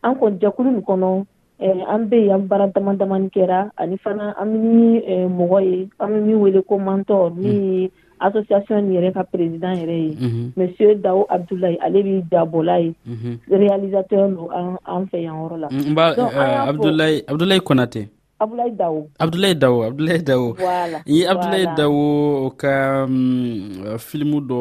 an 0.04 0.14
kɔni 0.14 0.38
jɛkulu 0.38 0.70
nin 0.70 0.82
kɔnɔ 0.86 1.26
eh, 1.58 1.82
an 1.88 2.06
be 2.06 2.18
yen 2.30 2.46
an 2.46 2.46
baara 2.46 2.68
dama 2.68 2.94
damani 2.94 3.28
kɛra 3.30 3.70
ani 3.76 3.98
fana 3.98 4.34
an 4.38 4.54
ni 4.54 5.02
eh, 5.02 5.26
mɔgɔ 5.26 5.58
ye 5.66 5.88
an 5.98 6.14
be 6.14 6.20
min 6.30 6.38
wele 6.40 6.62
ko 6.62 6.78
mantɔ 6.78 7.34
min 7.34 7.82
mm. 7.90 7.90
association 8.26 8.90
yɛrɛ 8.94 9.10
ka 9.14 9.22
président 9.24 9.74
yɛrɛ 9.78 9.96
ye 10.04 10.10
mhm. 10.20 10.40
monsieur 10.56 10.94
dao 10.94 11.26
abdulayi 11.28 11.76
ale 11.84 12.02
b'i 12.02 12.22
jabɔla 12.30 12.76
ye 12.84 12.92
mhm. 13.06 13.30
réalisateur 13.50 14.28
lo 14.30 14.50
an 14.84 15.04
fɛ 15.12 15.18
yan 15.26 15.34
yɔrɔ 15.40 15.56
la 15.60 15.68
mm, 15.70 15.96
euh, 16.18 17.22
abdulayi 17.28 17.60
konate 17.60 18.02
abdulayi 18.40 18.72
dawo 18.76 19.08
abdulayi 19.18 19.54
dawo 19.54 19.82
abdulayi 19.88 20.22
dawo 20.22 20.48
abdulayi 20.50 21.24
voilà. 21.26 21.76
dawo 21.76 22.50
ka 22.56 23.06
mm, 23.06 23.86
euh, 23.86 23.98
filimu 23.98 24.38
dɔ 24.40 24.60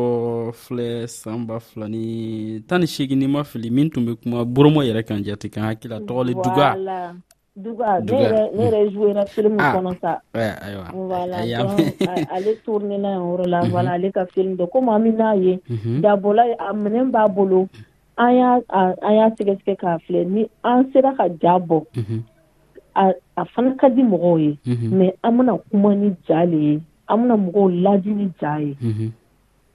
filɛ 0.61 1.07
san 1.07 1.45
ba 1.45 1.59
fila 1.59 1.87
ni 1.87 2.61
tan 2.67 2.79
ni 2.81 2.87
seegin 2.87 3.19
ni 3.19 3.27
ma 3.27 3.43
fili 3.43 3.69
min 3.69 3.89
tun 3.89 4.05
bɛ 4.05 4.15
kuma 4.23 4.45
boromɔ 4.45 4.81
yɛrɛ 4.87 5.01
kan 5.07 5.23
jate 5.23 5.49
kan 5.51 5.63
hakila 5.69 5.97
tɔgɔ 6.05 6.23
le 6.25 6.33
duga 6.33 6.69
Duga, 7.57 7.99
ne 8.01 8.13
yɛrɛ 8.53 8.79
joué 8.93 9.13
na 9.17 9.25
film 9.25 9.57
kɔnɔ 9.57 9.93
sa. 10.01 10.21
Ayiwa. 10.35 10.93
Voilà 10.93 11.37
ale 12.35 12.53
tourné 12.65 12.97
na 12.99 13.09
yen 13.09 13.21
yɔrɔ 13.25 13.45
la 13.49 13.61
voilà 13.61 13.91
ale 13.93 14.11
ka 14.13 14.25
film 14.25 14.55
dɔ 14.57 14.69
komi 14.71 14.89
an 14.93 15.01
bɛ 15.01 15.11
n'a 15.17 15.35
ye. 15.43 15.59
Dabɔla 16.01 16.53
a 16.59 16.73
minɛn 16.73 17.09
b'a 17.11 17.27
bolo 17.33 17.67
an 18.17 18.31
y'a 18.35 18.59
an 19.01 19.13
y'a 19.15 19.29
sɛgɛsɛgɛ 19.33 19.75
k'a 19.79 19.97
filɛ 20.05 20.25
ni 20.29 20.47
an 20.63 20.85
sera 20.93 21.15
ka 21.17 21.23
ja 21.41 21.57
bɔ. 21.57 21.81
A 22.95 23.45
fana 23.55 23.73
ka 23.77 23.89
di 23.89 24.03
mɔgɔw 24.03 24.37
ye. 24.37 24.57
Mais 24.91 25.13
an 25.23 25.37
bɛna 25.37 25.57
kuma 25.71 25.95
ni 25.95 26.13
ja 26.27 26.43
le 26.45 26.57
ye 26.57 26.75
eh. 26.75 26.79
an 27.09 27.19
bɛna 27.25 27.41
mɔgɔw 27.51 27.81
laadi 27.83 28.13
ni 28.15 28.29
ja 28.39 28.57
ye. 28.59 28.77
Mm-hmm. 28.79 29.07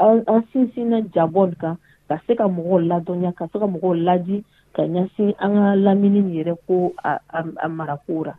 an 0.00 0.42
sinsinna 0.52 1.00
jabɔ 1.14 1.42
kan 1.60 1.76
ka 2.08 2.14
se 2.26 2.34
ka 2.38 2.44
mɔgɔw 2.46 2.78
ladɔnya 2.88 3.30
ka 3.38 3.44
se 3.52 3.56
ka 3.58 3.66
mɔgɔw 3.66 3.94
laji 4.06 4.44
ka 4.74 4.82
ɲasin 4.94 5.28
an 5.44 5.54
ka 5.58 5.70
lamini 5.84 6.22
nin 6.22 6.34
yɛrɛ 6.36 6.54
ko 6.66 6.74
a 7.64 7.68
marako 7.68 8.22
ra 8.26 8.34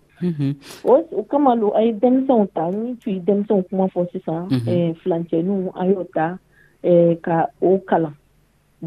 o 0.85 1.23
kama 1.31 1.55
lo 1.55 1.69
a 1.75 1.81
ye 1.83 1.91
denmisɛnw 2.01 2.47
ta 2.55 2.69
ni 2.71 2.95
tun 3.01 3.13
ye 3.13 3.19
denmisɛnw 3.19 3.67
kuma 3.69 3.87
fɔ 3.93 4.07
sisan 4.13 4.47
eh, 4.67 4.93
filancɛninw 5.03 5.71
an 5.75 5.87
y'o 5.91 6.07
ta 6.15 6.39
ka 7.25 7.45
o 7.61 7.77
kalan 7.89 8.13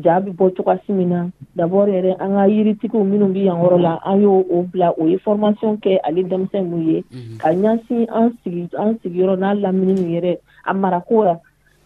jaa 0.03 0.21
bɛ 0.21 0.31
bɔ 0.33 0.51
cogoyasi 0.57 0.93
min 0.93 1.09
na 1.09 1.27
dabord 1.57 1.89
yɛrɛ 1.89 2.17
an 2.19 2.35
ka 2.35 2.45
yiritigiw 2.49 3.03
minnu 3.05 3.27
bɛ 3.33 3.45
yan 3.45 3.57
yɔrɔ 3.63 3.79
la 3.81 3.95
an 4.05 4.21
y'o 4.23 4.45
o 4.51 4.63
bila 4.63 4.91
o 4.99 5.07
ye 5.07 5.19
formation 5.19 5.77
kɛ 5.77 5.99
ale 6.05 6.23
denmisɛn 6.25 6.63
ninnu 6.65 6.83
ye 6.87 7.05
mhm. 7.13 7.39
ka 7.39 7.49
ɲɛsin 7.53 8.09
an 8.11 8.35
sigi 8.43 8.69
an 8.79 8.99
sigiyɔrɔ 8.99 9.37
n'a 9.39 9.55
lamini 9.55 9.93
ninnu 9.95 10.11
yɛrɛ 10.21 10.37
a 10.67 10.75
marako 10.75 11.25
la 11.25 11.37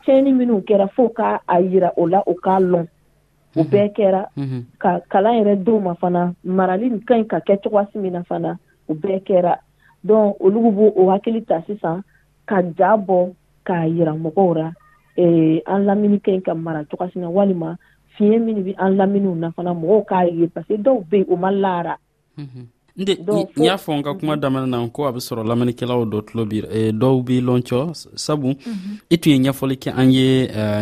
tiɲɛni 0.06 0.32
minnu 0.32 0.60
kɛra 0.64 0.88
fo 0.90 1.08
k'a 1.10 1.40
a 1.48 1.56
yira 1.60 1.92
o 1.96 2.06
la 2.08 2.22
o 2.26 2.34
k'a 2.34 2.58
lɔn 2.60 2.86
o 3.56 3.62
mhm. 3.62 3.66
bɛɛ 3.68 3.92
kɛra 3.94 4.24
mhm. 4.36 4.64
ka 4.78 5.00
kalan 5.10 5.42
yɛrɛ 5.44 5.62
dɔw 5.64 5.80
ma 5.82 5.94
fana 5.94 6.34
marali 6.46 6.88
nin 6.90 7.00
ka 7.00 7.14
ɲi 7.14 7.26
ka 7.28 7.38
kɛ 7.40 7.60
cogoyasi 7.62 7.96
min 7.98 8.12
na 8.12 8.22
fana 8.22 8.58
o 8.88 8.94
bɛɛ 8.94 9.20
kɛra 9.22 9.56
donc 10.06 10.36
olu 10.40 10.70
b'o 10.72 10.92
o 10.96 11.04
hakili 11.12 11.42
ta 11.46 11.60
sisan 11.68 12.02
ka 12.46 12.58
ja 12.78 12.96
bɔ 12.96 13.34
k'a 13.66 13.84
yira 13.86 14.12
mɔgɔw 14.16 14.54
la 14.56 14.72
an 15.66 15.84
lamini 15.84 16.20
ka 16.22 16.30
ɲi 16.30 16.42
ka 16.44 16.54
mara 16.54 16.84
cogoyasi 16.84 17.16
na 17.18 17.28
walima 17.28 17.76
fiɲɛ 18.18 18.38
minnu 18.44 18.62
bi 18.66 18.72
an 18.84 18.90
laminiw 18.98 19.34
na 19.38 19.48
fana 19.56 19.70
mɔgɔw 19.80 20.02
k'a 20.08 20.20
ye 20.38 20.46
parce 20.54 20.66
que 20.74 20.76
dɔw 20.76 20.98
be 21.10 21.16
yen 21.18 21.26
o 21.30 21.36
ma 21.36 21.50
lara 21.50 21.94
n 22.98 23.04
de 23.04 23.14
n 23.14 23.62
y'a 23.62 23.76
fɔ 23.78 23.94
n 23.94 24.02
ka 24.02 24.12
kuma 24.14 24.34
daminɛ 24.36 24.66
na 24.66 24.86
ko 24.90 25.06
a 25.06 25.12
be 25.12 25.20
sɔrɔ 25.22 25.46
lamɛnnikɛlaw 25.46 26.00
dɔ 26.10 26.18
tulo 26.26 26.42
bi 26.50 26.58
e, 26.66 26.90
dɔw 26.90 27.16
b'i 27.26 27.38
lɔncɔ 27.46 27.78
sabu 28.18 28.50
i 28.50 28.56
e 29.08 29.16
tun 29.16 29.32
ye 29.32 29.38
ɲɛfɔli 29.38 29.76
kɛ 29.78 29.90
an 29.94 30.10
ye 30.10 30.26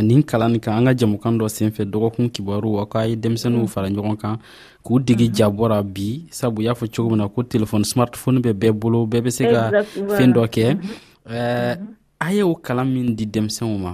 nin 0.02 0.22
kalan 0.22 0.52
nin 0.52 0.60
kan 0.60 0.78
an 0.80 0.86
ka 0.86 0.96
jamukan 1.04 1.36
dɔ 1.38 1.46
senfɛ 1.58 1.84
dɔgɔkun 1.92 2.32
kibaru 2.32 2.72
wa 2.80 2.84
k'a 2.88 3.04
ye 3.08 3.16
denmisɛnninw 3.16 3.68
fara 3.68 3.88
ɲɔgɔn 3.90 4.16
kan 4.20 4.36
k'u 4.84 4.98
digi 5.04 5.28
jabɔra 5.28 5.82
bi 5.82 6.24
sabu 6.30 6.62
y'a 6.62 6.72
fɔ 6.72 6.88
cogo 6.90 7.10
min 7.10 7.18
na 7.18 7.28
ko 7.28 7.42
telefɔni 7.42 7.84
smartphone 7.92 8.40
bɛ 8.40 8.52
bɛɛ 8.54 8.72
bolo 8.80 9.04
bɛɛ 9.04 9.20
bɛ 9.20 9.30
se 9.30 9.44
ka 9.44 9.82
fen 10.16 10.32
dɔ 10.32 10.48
kɛ 10.48 11.76
a 12.18 12.32
ye 12.32 12.42
o 12.42 12.54
kalan 12.54 12.88
min 12.92 13.14
di 13.14 13.26
denmisɛnw 13.26 13.76
ma 13.78 13.92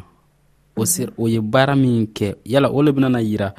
o 0.77 0.85
sera 0.87 1.13
o 1.19 1.29
ye 1.29 1.41
baara 1.41 1.77
min 1.77 2.07
kɛ 2.15 2.33
yala 2.45 2.69
o 2.73 2.83
le 2.83 2.93
benana 2.93 3.21
yira 3.23 3.53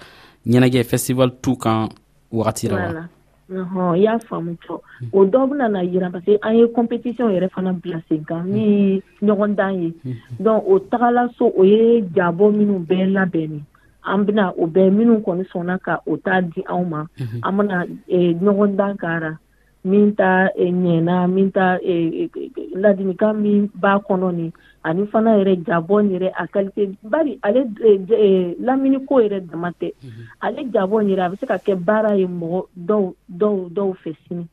ɲɛnajɛ 0.47 0.83
festival 0.83 1.31
tu 1.41 1.55
kan 1.57 1.89
wagati 2.31 2.67
ra 2.67 3.07
wa 3.49 3.93
i 3.95 4.01
y'a 4.01 4.17
faamu 4.19 4.55
cɔ 4.65 4.77
o 5.13 5.25
dɔ 5.25 5.49
benana 5.49 5.83
yira 5.83 6.09
parce 6.11 6.37
an 6.41 6.57
ye 6.57 6.65
compétition 6.75 7.29
yɛrɛ 7.29 7.49
fana 7.51 7.73
bila 7.81 8.01
sen 8.09 8.23
kan 8.25 8.43
min 8.51 9.01
ɲɔgɔndan 9.21 9.73
ye 9.81 9.93
donc 10.41 10.63
o 10.67 10.79
tagala 10.79 11.29
so 11.37 11.51
o 11.55 11.63
ye 11.63 12.01
jabɔ 12.15 12.51
minw 12.53 12.79
bɛɛ 12.89 13.07
labɛnni 13.13 13.61
an 14.05 14.25
bena 14.25 14.51
o 14.57 14.65
bɛɛ 14.67 14.89
minw 14.91 15.21
kɔni 15.23 15.45
sɔnna 15.53 15.79
ka 15.81 15.99
o 16.07 16.17
t'a 16.17 16.41
di 16.41 16.63
anw 16.67 16.85
ma 16.87 17.05
mhm. 17.19 17.39
an 17.43 17.57
bena 17.57 17.85
e, 18.07 18.33
ɲɔgɔndan 18.33 18.97
kara 18.97 19.37
min 19.85 20.15
ta 20.15 20.47
e, 20.57 20.65
ɲɛna 20.71 21.29
min 21.31 21.51
ta 21.51 21.77
e, 21.77 22.27
ladilikan 22.75 23.35
min 23.37 23.69
b'a 23.75 24.01
kɔnɔ 24.05 24.35
ni 24.35 24.51
ani 24.83 25.05
fana 25.11 25.31
yɛrɛ 25.37 25.53
jabɔn 25.65 26.11
yɛrɛ 26.11 26.29
a 26.37 26.47
kalite 26.47 26.95
bari 27.03 27.39
ale 27.41 27.61
e, 27.89 27.99
e, 28.09 28.25
e, 28.27 28.55
lamini 28.59 28.99
ko 29.07 29.15
yɛrɛ 29.21 29.39
dama 29.49 29.71
tɛ 29.79 29.91
mhm. 30.03 30.23
ale 30.41 30.63
jabɔn 30.73 31.07
yɛrɛ 31.09 31.21
a 31.25 31.29
bɛ 31.29 31.39
se 31.39 31.45
ka 31.45 31.57
kɛ 31.57 31.75
baara 31.75 32.15
ye 32.17 32.25
mɔgɔ 32.27 32.59
dɔw 32.77 33.13
dɔw 33.41 33.55
dɔw 33.71 33.93
fɛ 34.03 34.15
sini 34.27 34.45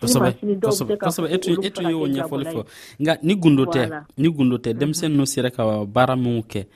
kosɛbɛ 0.00 0.28
e 0.28 0.32
tun 0.32 0.48
y'o 1.90 2.04
ɲɛfɔli 2.06 2.44
fɔ 2.52 2.62
nka 3.00 3.16
ni 3.22 3.34
gundo 3.34 3.64
tɛ 3.64 4.04
ni 4.18 4.28
gundo 4.28 4.56
tɛ 4.58 4.70
mhm. 4.74 4.78
denmisɛn 4.78 5.08
ninnu 5.10 5.26
sera 5.26 5.50
ka 5.50 5.84
baara 5.86 6.14
minw 6.16 6.42
kɛ 6.44 6.66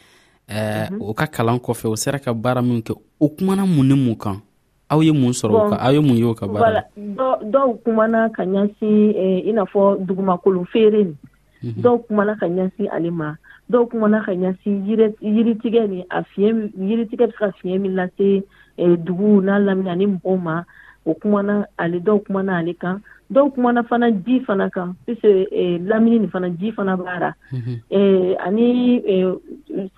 mhm. 0.48 1.00
o 1.02 1.12
ka 1.12 1.26
kalan 1.26 1.60
kɔfɛ 1.60 1.86
o 1.92 1.96
sera 1.96 2.18
ka 2.18 2.32
baara 2.32 2.62
minw 2.62 2.80
kɛ 2.82 2.96
o 3.20 3.28
kumana 3.28 3.66
mun 3.66 3.88
ni 3.88 3.94
mun 3.94 4.16
kan 4.16 4.40
aw 4.88 5.00
ye 5.02 5.10
mun 5.12 5.32
sɔrɔ 5.36 5.52
bon, 5.68 5.72
aw 5.76 5.90
ye 5.92 6.00
mun 6.00 6.16
ye 6.16 6.24
o 6.24 6.34
ka 6.34 6.46
baara 6.48 6.80
voilà. 6.96 7.36
dɔw 7.50 7.76
kumana 7.84 8.30
ka 8.32 8.42
ɲasi 8.44 9.12
eh, 9.16 9.44
i 9.48 9.52
n'a 9.52 9.66
fɔ 9.68 10.00
dugumakolo 10.06 10.64
feere 10.68 10.90
nin 11.04 11.16
Mhm. 11.62 11.82
dɔw 11.82 11.96
kumana 12.06 12.32
ka 12.40 12.46
ɲɛsin 12.46 12.88
ale 12.92 13.10
ma 13.10 13.28
dɔw 13.70 13.84
kumana 13.90 14.22
ka 14.24 14.32
ɲɛsin 14.32 14.74
yiritigɛ 15.20 15.88
ni 15.90 16.00
a 16.10 16.20
fiɲɛ 16.22 16.70
yiritigɛ 16.88 17.24
bɛ 17.26 17.32
se 17.32 17.38
ka 17.38 17.50
fiɲɛ 17.62 17.78
min 17.80 17.94
lase 17.96 18.42
eh, 18.78 18.96
duguw 19.06 19.40
n'a 19.42 19.54
lamini 19.58 19.90
ani 19.90 20.06
mɔgɔw 20.06 20.38
ma 20.42 20.64
o 21.06 21.14
kumana 21.14 21.66
ale 21.78 21.98
dɔw 22.00 22.18
kumana 22.26 22.52
ale 22.58 22.74
kan 22.74 22.98
dɔw 23.32 23.54
kumana 23.54 23.82
fana 23.88 24.10
ji 24.24 24.40
fana 24.44 24.70
kan 24.70 24.94
puisque 25.06 25.46
eh, 25.52 25.78
lamini 25.90 26.18
nin 26.20 26.30
fana 26.30 26.50
ji 26.58 26.72
fana 26.72 26.96
b'a 26.96 27.18
ra 27.20 27.30
mhm. 27.52 27.80
eh, 27.90 28.34
ani 28.40 29.00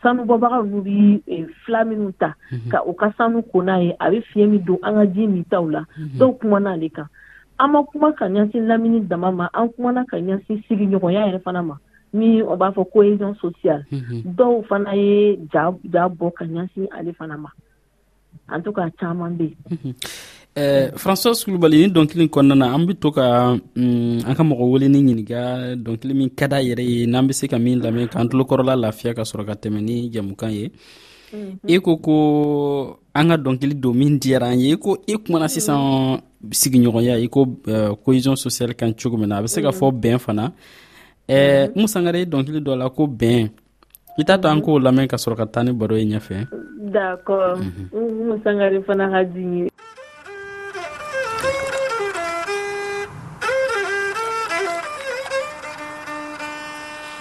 sanubɔbaga 0.02 0.58
n'u 0.68 0.82
bi 0.82 1.22
fila 1.64 1.84
minnu 1.84 2.12
ta 2.18 2.34
mhm. 2.52 2.70
ka 2.70 2.78
u 2.86 2.92
ka 2.92 3.10
sanu 3.16 3.42
ko 3.50 3.58
n'a 3.62 3.80
ye 3.84 3.96
a 4.00 4.10
bɛ 4.10 4.22
fiɲɛ 4.32 4.48
min 4.50 4.64
don 4.64 4.78
an 4.82 4.94
ka 4.94 5.04
ji 5.14 5.26
min 5.26 5.44
taw 5.44 5.62
la 5.70 5.84
dɔw 6.18 6.38
kumana 6.40 6.72
ale 6.76 6.88
kan 6.90 7.08
an 7.58 7.70
ma 7.72 7.82
kuma 7.84 8.12
ka 8.18 8.26
ɲasin 8.34 8.66
lamini 8.68 9.00
dama 9.10 9.28
ma 9.38 9.46
an 9.54 9.68
kumana 9.74 10.00
ka 10.10 10.16
ɲasin 10.28 10.58
sigiɲɔgɔnya 10.66 11.20
yɛrɛ 11.28 11.40
fana 11.44 11.62
ma 11.62 11.76
min 12.12 12.42
o 12.42 12.56
b'a 12.56 12.68
fɔ 12.74 12.82
cohésion 12.92 13.34
sociale 13.40 13.84
mhm. 13.92 14.34
dɔw 14.38 14.52
fana 14.68 14.94
ye 14.96 15.38
ja 15.52 16.08
bɔ 16.18 16.32
ka 16.36 16.44
ɲasin 16.44 16.86
ale 16.96 17.12
fana 17.12 17.36
ma 17.38 17.48
an 18.48 18.62
to 18.62 18.72
ka 18.72 18.88
caaman 18.98 19.36
be 19.36 19.46
yen 19.54 19.56
mhm. 19.78 19.94
Eh, 20.56 20.92
françois 20.96 21.34
kulubali 21.44 21.78
ni 21.86 21.90
dɔnkili 21.90 22.28
kɔnɔna 22.30 22.54
na 22.58 22.74
an 22.74 22.86
be 22.86 22.94
to 22.94 23.10
ka 23.10 23.58
mm, 23.74 24.24
an 24.26 24.34
ka 24.36 24.42
mɔgɔ 24.42 24.66
weleni 24.72 24.98
ɲininga 25.02 25.42
dɔnkili 25.84 26.14
min 26.14 26.30
ka 26.30 26.46
da 26.48 26.56
yɛrɛ 26.58 26.82
ye 26.88 27.06
n'an 27.06 27.26
be 27.26 27.32
se 27.34 27.46
ka 27.48 27.58
min 27.58 27.78
lamɛn 27.80 28.08
k'an 28.10 28.28
tulokɔrɔla 28.28 28.76
lafiya 28.82 29.14
ka 29.14 29.22
sɔrɔ 29.22 29.46
ka 29.46 29.54
tɛmɛ 29.62 29.78
ni 29.82 30.10
jamukan 30.10 30.50
ye 30.50 30.70
mm 30.70 31.38
-hmm. 31.38 31.58
E 31.66 31.74
i 31.74 31.80
ko 31.80 31.96
ko 31.98 32.98
an 33.14 33.28
ka 33.30 33.36
dɔnkili 33.36 33.74
don 33.80 33.94
min 33.98 34.18
diyara 34.20 34.52
an 34.54 34.60
ye 34.60 34.70
i 34.74 34.74
e 34.74 34.76
ko 34.76 34.94
i 35.06 35.14
e 35.14 35.18
kumana 35.18 35.48
sisan 35.50 36.22
sigiɲɔgɔnya 36.50 37.16
i 37.18 37.28
ko 37.28 37.46
euh, 37.68 37.94
cohesion 38.04 38.36
sociale 38.36 38.74
kan 38.74 38.92
cogo 38.94 39.16
min 39.16 39.28
na 39.28 39.38
a 39.38 39.42
bɛ 39.42 39.48
se 39.48 39.62
ka 39.62 39.70
fɔ 39.70 39.88
bɛn 39.92 40.18
fana 40.18 40.52
musangare 41.76 42.18
ye 42.20 42.26
dɔnkili 42.26 42.60
dɔ 42.64 42.76
la 42.78 42.88
ko 42.90 43.06
bɛn 43.06 43.48
i 44.18 44.22
t'a 44.24 44.38
to 44.38 44.46
an 44.48 44.60
k'o 44.62 44.78
lamɛn 44.78 45.08
ka 45.08 45.16
sɔrɔ 45.16 45.36
ka 45.38 45.44
taa 45.46 45.62
ni 45.64 45.72
baro 45.72 45.96
ye 45.96 46.04
ɲɛfɛ 46.04 46.36
d'accord 46.92 47.58
musangare 47.94 48.78
fana 48.86 49.08
ka 49.12 49.22
di 49.24 49.44
ye 49.54 49.68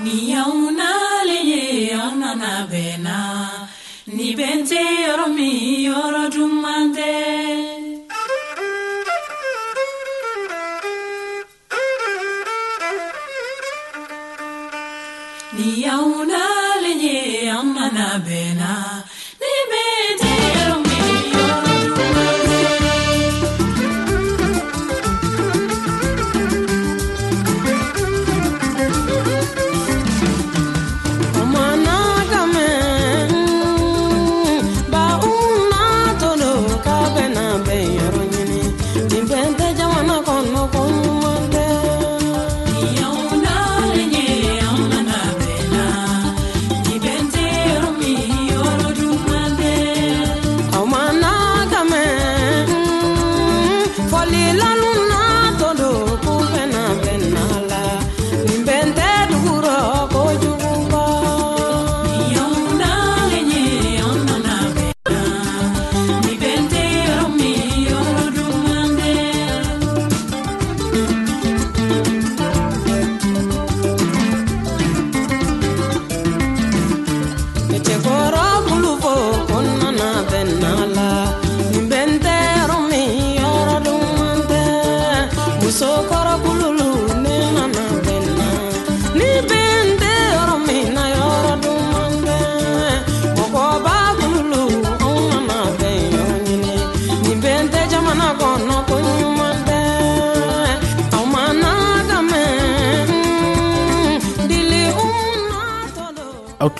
ni 0.03 0.15
y'anw 0.31 0.59
nale 0.79 1.37
ye 1.51 1.61
an 1.95 2.13
nana 2.19 2.51
bɛnna 2.71 3.17
ni 4.17 4.35
bɛn 4.37 4.59
tɛ 4.69 4.81
yɔrɔ 5.05 5.25
min 5.35 5.57
yɔrɔ 5.89 6.21
juman 6.35 6.91
tɛ 6.97 7.42
ni 15.57 15.81
yauna 15.83 16.37
lenye 16.81 17.49
amana 17.59 18.19
bena 18.25 19.03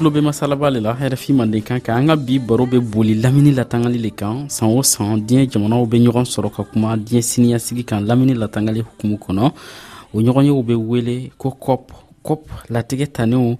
tulo 0.04 0.16
bɛ 0.20 0.22
masalaba 0.28 0.68
le 0.70 0.80
la 0.86 0.92
rfi 1.12 1.32
manden 1.34 1.62
kan 1.68 1.80
kan 1.86 1.96
an 2.02 2.08
ka 2.10 2.16
bi 2.28 2.36
baro 2.48 2.66
bɛ 2.72 2.78
boli 2.94 3.14
lamini 3.24 3.52
latangali 3.60 3.98
le 4.06 4.10
kan 4.20 4.36
san 4.56 4.68
o 4.78 4.82
san 4.84 5.10
diɲɛ 5.28 5.44
jamanaw 5.52 5.84
bɛ 5.92 5.98
ɲɔgɔn 6.06 6.26
sɔrɔ 6.34 6.50
ka 6.56 6.64
kuma 6.70 6.90
diɲɛ 7.06 7.22
siniyasigi 7.30 7.84
kan 7.90 8.02
lamini 8.10 8.34
latangali 8.42 8.80
hukumu 8.88 9.16
kɔnɔ 9.26 9.46
o 10.14 10.18
ɲɔgɔnyew 10.26 10.58
bɛ 10.68 10.76
wele 10.90 11.32
ko 11.38 11.52
cop 11.52 11.84
cop 12.28 12.42
latigɛ 12.74 13.06
taninw 13.16 13.56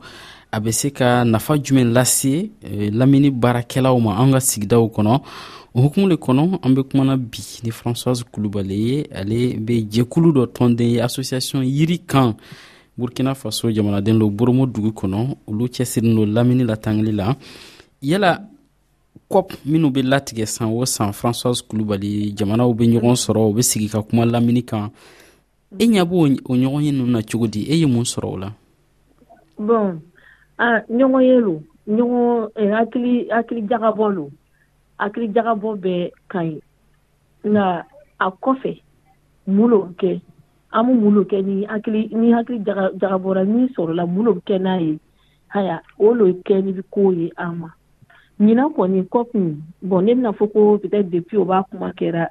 a 0.52 0.60
bɛ 0.62 0.72
se 0.74 0.90
ka 0.92 1.24
nafa 1.24 1.54
jumɛn 1.64 1.94
lase 1.94 2.52
eh, 2.62 2.90
lamini 2.92 3.30
baarakɛlaw 3.32 3.98
ma 4.04 4.20
an 4.22 4.34
ka 4.34 4.40
sigidaw 4.42 4.84
kɔnɔ 4.96 5.16
o 5.76 5.80
hukumu 5.82 6.08
le 6.10 6.16
kɔnɔ 6.18 6.60
an 6.66 6.72
bɛ 6.76 6.84
kumana 6.90 7.16
bi 7.16 7.40
ni 7.64 7.72
françoise 7.72 8.22
kulubale 8.32 8.76
ye 8.88 9.08
ale 9.16 9.56
bɛ 9.68 9.88
jɛkulu 9.90 10.30
dɔ 10.38 10.48
tɔnden 10.54 10.92
ye 10.92 11.00
association 11.00 11.64
yiri 11.64 12.00
kan 12.06 12.36
burkina 12.98 13.36
faso 13.36 13.72
jamanaden 13.72 14.18
lo 14.20 14.30
boromo 14.30 14.66
dugu 14.66 14.90
kɔnɔ 14.98 15.20
olu 15.50 15.66
cɛsirin 15.74 16.16
lo 16.18 16.24
lamini 16.26 16.64
latangili 16.64 17.12
la 17.20 17.28
yala 18.02 18.32
cop 19.32 19.48
minw 19.70 19.90
be 19.94 20.02
latigɛ 20.04 20.46
san 20.48 20.68
o 20.70 20.86
san 20.86 21.12
françoise 21.12 21.62
kulubali 21.68 22.34
jamanaw 22.38 22.70
be 22.74 22.84
ɲɔgɔn 22.88 23.16
sɔrɔ 23.24 23.42
o 23.50 23.54
be 23.54 23.64
sigi 23.64 23.90
ka 23.90 24.02
kuma 24.04 24.26
lamini 24.26 24.62
kan 24.70 24.92
e 25.80 25.86
ɲa 25.88 26.04
b'o 26.06 26.28
ɲɔgɔn 26.30 26.84
ye 26.86 26.92
nunu 26.92 27.12
na 27.12 27.22
cogo 27.24 27.48
di 27.48 27.62
e 27.72 27.76
ye 27.80 27.86
mun 27.86 28.06
sɔrɔ 28.06 28.28
o 28.34 28.38
la 28.38 28.50
bon 29.58 30.02
a 30.60 30.68
ɲɔgɔn 30.86 31.24
ye 31.26 31.40
lo 31.46 31.54
ɲɔgɔn 31.90 32.50
eh, 32.56 32.70
hakili 32.70 33.28
hakili 33.30 33.68
jagabɔ 33.70 34.14
lo 34.16 34.32
hakili 35.00 35.28
jagabɔ 35.34 35.70
bɛɛ 35.82 36.12
ka 36.30 36.40
ɲi 36.46 36.60
nka 37.44 37.86
a 38.20 38.30
kɔfɛ 38.30 38.82
mun 39.48 39.70
lo 39.72 39.90
kɛ 39.98 40.22
an 40.74 40.84
mu 40.90 40.94
mun 41.00 41.14
lo 41.16 41.24
kɛ 41.24 41.38
ni 41.46 41.66
hakili 41.70 42.10
ni 42.12 42.34
hakili 42.34 42.60
jagabɔra 42.66 43.44
min 43.48 43.70
sɔrɔla 43.76 44.06
mun 44.10 44.26
lo 44.26 44.34
bɛ 44.34 44.42
kɛ 44.48 44.58
n'a 44.62 44.82
ye 44.82 45.00
haya 45.54 45.82
o 46.00 46.14
lo 46.14 46.26
kɛ 46.28 46.64
ni 46.64 46.72
bi 46.74 46.82
kow 46.92 47.12
ye 47.14 47.32
an 47.38 47.56
ma 47.60 47.70
ɲina 48.42 48.74
kɔni 48.76 49.04
kɔ 49.06 49.26
kun 49.32 49.62
bɔn 49.86 50.02
ne 50.04 50.12
bɛna 50.14 50.32
fɔ 50.34 50.52
ko 50.54 50.78
peut-être 50.82 51.10
depuis 51.10 51.38
o 51.40 51.46
b'a 51.46 51.64
kuma 51.70 51.92
kɛra 51.94 52.28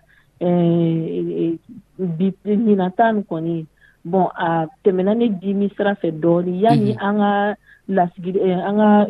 bi 2.18 2.28
ɲina 2.44 2.90
ta 2.96 3.12
ni 3.12 3.22
kɔni 3.22 3.66
bon 4.04 4.28
a 4.37 4.66
tɛmɛna 4.84 5.14
ne 5.16 5.28
dimi 5.40 5.70
sira 5.76 5.94
fɛ 6.02 6.11
dɔɔni 6.20 6.61
yanni 6.61 6.96
an 7.00 7.16
ka 7.18 7.54
lasigi 7.88 8.40
an 8.68 8.76
ka 8.76 9.06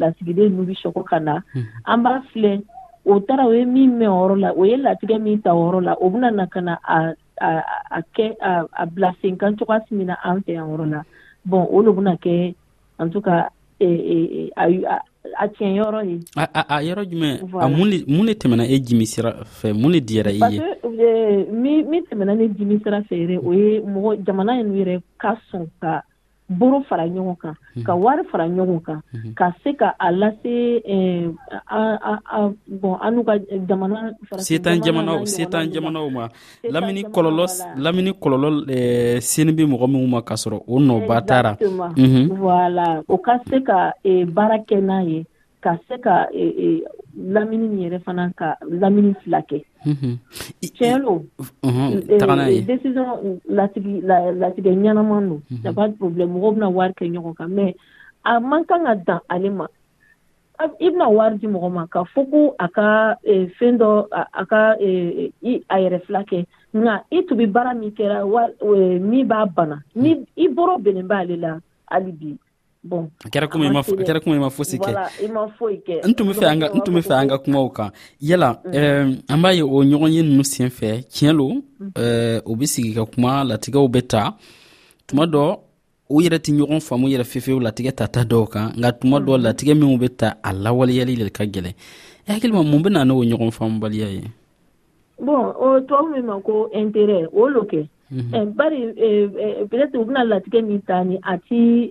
lasigiden 0.00 0.50
ninnu 0.50 0.64
bi 0.66 0.74
sɔgɔ 0.74 1.02
ka 1.06 1.18
na 1.20 1.40
an 1.86 2.02
b'a 2.02 2.20
filɛ 2.34 2.62
o 3.04 3.20
taara 3.20 3.46
o 3.46 3.52
ye 3.52 3.64
min 3.64 3.92
mɛn 3.98 4.08
o 4.10 4.26
yɔrɔ 4.26 4.40
la 4.40 4.50
o 4.52 4.64
ye 4.64 4.76
latigɛ 4.76 5.18
min 5.22 5.40
ta 5.42 5.52
o 5.54 5.70
yɔrɔ 5.70 5.84
la 5.84 5.92
o 6.00 6.10
bɛna 6.10 6.34
na 6.34 6.46
ka 6.46 6.60
na 6.60 6.76
a 6.84 7.14
a 7.40 8.00
kɛ 8.14 8.26
a 8.80 8.86
bila 8.86 9.10
sen 9.22 9.36
kan 9.36 9.56
cogoya 9.56 9.80
si 9.88 9.94
min 9.94 10.06
na 10.06 10.16
an 10.24 10.40
fɛ 10.46 10.52
yan 10.54 10.68
yɔrɔ 10.70 10.86
la 10.90 11.00
bɔn 11.48 11.66
o 11.70 11.82
lo 11.82 11.92
bena 11.92 12.16
kɛ 12.16 12.54
an 12.98 13.10
tu 13.10 13.20
ka 13.20 13.48
a 13.80 15.46
tiɲɛ 15.56 15.72
yɔrɔ 15.76 16.00
ye 16.08 16.16
a 16.36 16.82
yɔrɔ 16.82 17.02
jumɛn 17.08 17.40
mun 18.08 18.26
ne 18.26 18.32
tɛmɛna 18.34 18.66
e 18.68 18.78
jimi 18.80 19.06
sira 19.06 19.32
fɛ 19.44 19.72
mun 19.74 19.92
ne 19.92 20.00
diyara 20.00 20.30
i 20.30 20.48
ye 20.52 20.60
euh, 21.00 21.46
min 21.50 22.04
tɛmɛna 22.10 22.36
ne 22.36 22.48
jimi 22.48 22.78
sira 22.84 23.00
fɛ 23.00 23.14
yɛrɛ 23.16 23.36
o 23.46 23.52
ye 23.52 23.80
mɔgɔ 23.80 24.24
jamana 24.26 24.52
yɛnu 24.60 24.76
yɛrɛ 24.84 25.00
ka 25.18 25.38
sɔn 25.50 25.66
ka 25.80 26.02
boro 26.50 26.80
fara 26.88 27.06
ɲɔgɔn 27.06 27.36
kan 27.38 27.54
ka 27.86 27.94
wari 27.94 28.22
fara 28.32 28.48
ɲɔgɔn 28.48 28.82
kan 28.82 29.00
ka 29.36 29.54
se 29.62 29.72
ka 29.78 29.94
a 29.98 30.10
lase 30.10 30.82
eh, 30.84 31.30
bɔn 32.82 32.98
an 33.00 33.24
ka 33.24 33.32
jamana 33.68 34.12
setan 34.38 34.82
jamanaw 34.82 35.22
setan 35.26 35.70
jamanaw 35.72 36.10
ma 36.10 36.28
lamini 36.64 37.04
kɔlɔlɔ 37.04 37.46
lamini 37.78 38.10
eh, 38.10 38.18
kɔlɔlɔ 38.20 38.48
seni 39.20 39.52
bɛ 39.52 39.64
mɔgɔ 39.70 39.86
minw 39.90 40.06
ma 40.08 40.20
k'a 40.22 40.36
sɔrɔ 40.36 40.58
o 40.66 40.78
nɔba 40.80 41.22
taara 41.26 41.56
voilà 42.42 43.02
o 43.08 43.18
ka 43.18 43.38
se 43.48 43.60
ka 43.62 43.92
eh, 44.04 44.24
baara 44.24 44.58
kɛ 44.58 44.80
n'a 44.82 45.02
ye 45.08 45.24
ka 45.60 45.78
se 45.88 45.96
ka 45.98 46.26
lamini 47.16 47.68
nin 47.68 47.82
yɛrɛ 47.90 47.98
fana 48.04 48.32
ka 48.38 48.54
lamini 48.80 49.14
fila 49.22 49.40
kɛ 49.48 49.58
tiɲɛ 50.76 50.98
lo 51.04 51.12
décision 52.66 53.08
latigi 53.48 54.00
latigɛ 54.40 54.70
ɲɛnaman 54.70 55.28
don 55.28 55.40
c'est 55.62 55.74
pas 55.74 55.88
de 55.88 55.94
problème 55.96 56.30
mɔgɔw 56.34 56.52
bɛna 56.54 56.68
wari 56.70 56.92
kɛ 56.94 57.04
ɲɔgɔn 57.12 57.34
kan 57.34 57.48
mais 57.54 57.74
a 58.24 58.40
man 58.40 58.64
kan 58.64 58.84
ka 58.84 58.94
dan 58.94 59.18
ale 59.28 59.50
ma 59.50 59.66
i 60.78 60.90
bɛna 60.90 61.08
wari 61.10 61.38
di 61.38 61.46
mɔgɔ 61.46 61.70
ma 61.72 61.86
ka 61.86 62.04
fɔ 62.04 62.30
ko 62.30 62.54
a 62.58 62.68
ka 62.68 63.14
fɛn 63.26 63.76
dɔ 63.80 64.06
a 64.32 64.44
ka 64.46 64.70
a 64.72 64.76
yɛrɛ 65.82 66.00
fila 66.06 66.22
kɛ 66.24 66.44
nka 66.74 67.04
i 67.10 67.22
tun 67.26 67.38
bɛ 67.38 67.46
baara 67.52 67.74
min 67.74 67.90
kɛra 67.90 68.24
min 69.02 69.26
b'a 69.28 69.46
bana 69.54 69.82
ni 69.96 70.24
i 70.36 70.48
bɔrɔ 70.48 70.78
bɛnnen 70.84 71.06
b'ale 71.08 71.36
la 71.40 71.60
hali 71.90 72.12
bi 72.12 72.38
bon 72.82 73.10
a 73.24 73.28
kɛra 73.28 73.46
komi 73.48 73.66
a 73.66 73.82
kɛra 74.06 74.20
komi 74.24 74.36
i 74.36 74.38
ma 74.40 74.50
fosi 74.50 74.78
kɛ 74.78 76.00
n 76.08 76.12
tun 76.16 76.28
bɛ 76.28 77.02
fɛ 77.08 77.14
an 77.20 77.28
ka 77.28 77.38
kumaw 77.38 77.68
kan 77.68 77.90
yala 78.20 78.56
an 79.32 79.40
b'a 79.42 79.50
ye 79.52 79.62
o 79.62 79.84
ɲɔgɔn 79.84 80.10
ye 80.14 80.22
ninnu 80.22 80.42
sen 80.44 80.68
fɛ 80.70 81.04
tiɲɛ 81.12 81.32
lo 81.36 81.60
o 82.46 82.52
bɛ 82.56 82.66
sigi 82.66 82.94
ka 82.94 83.04
kuma 83.04 83.44
latigɛw 83.44 83.84
bɛ 83.88 84.00
ta 84.08 84.34
tuma 85.06 85.24
dɔ 85.26 85.60
u 86.08 86.20
yɛrɛ 86.24 86.38
tɛ 86.40 86.50
ɲɔgɔn 86.56 86.80
faamu 86.80 87.06
yɛrɛ 87.12 87.24
fefewu 87.32 87.60
latigɛ 87.60 87.92
tata 87.92 88.20
dɔw 88.24 88.48
kan 88.48 88.72
nka 88.80 88.90
tuma 89.00 89.16
dɔ 89.20 89.36
latigɛ 89.46 89.74
minw 89.76 89.98
bɛ 90.00 90.08
ta 90.16 90.28
a 90.42 90.52
lawaleyali 90.52 91.16
le 91.18 91.28
ka 91.30 91.44
gɛlɛn 91.44 91.74
i 92.28 92.32
hakili 92.32 92.52
ma 92.52 92.62
mun 92.62 92.80
bɛ 92.82 92.88
na 92.92 93.04
n'o 93.04 93.20
ɲɔgɔn 93.24 93.52
faamubaliya 93.52 94.08
ye 94.14 94.24
bon 95.20 95.52
o 95.60 95.78
tubabu 95.80 96.10
min 96.16 96.24
ma 96.26 96.40
ko 96.40 96.70
intérêt 96.72 97.28
o 97.32 97.46
lo 97.46 97.60
kɛ 97.68 97.84
Mhm. 98.10 98.32
Eh, 98.34 98.44
bari 98.50 98.80
eh, 98.82 99.30
eh, 99.30 99.30
peut-être 99.70 99.94
u 99.94 100.04
bɛna 100.04 100.24
latigɛ 100.26 100.62
min 100.66 100.82
ta 100.82 101.04
ni 101.04 101.16
a 101.22 101.38
ti 101.38 101.86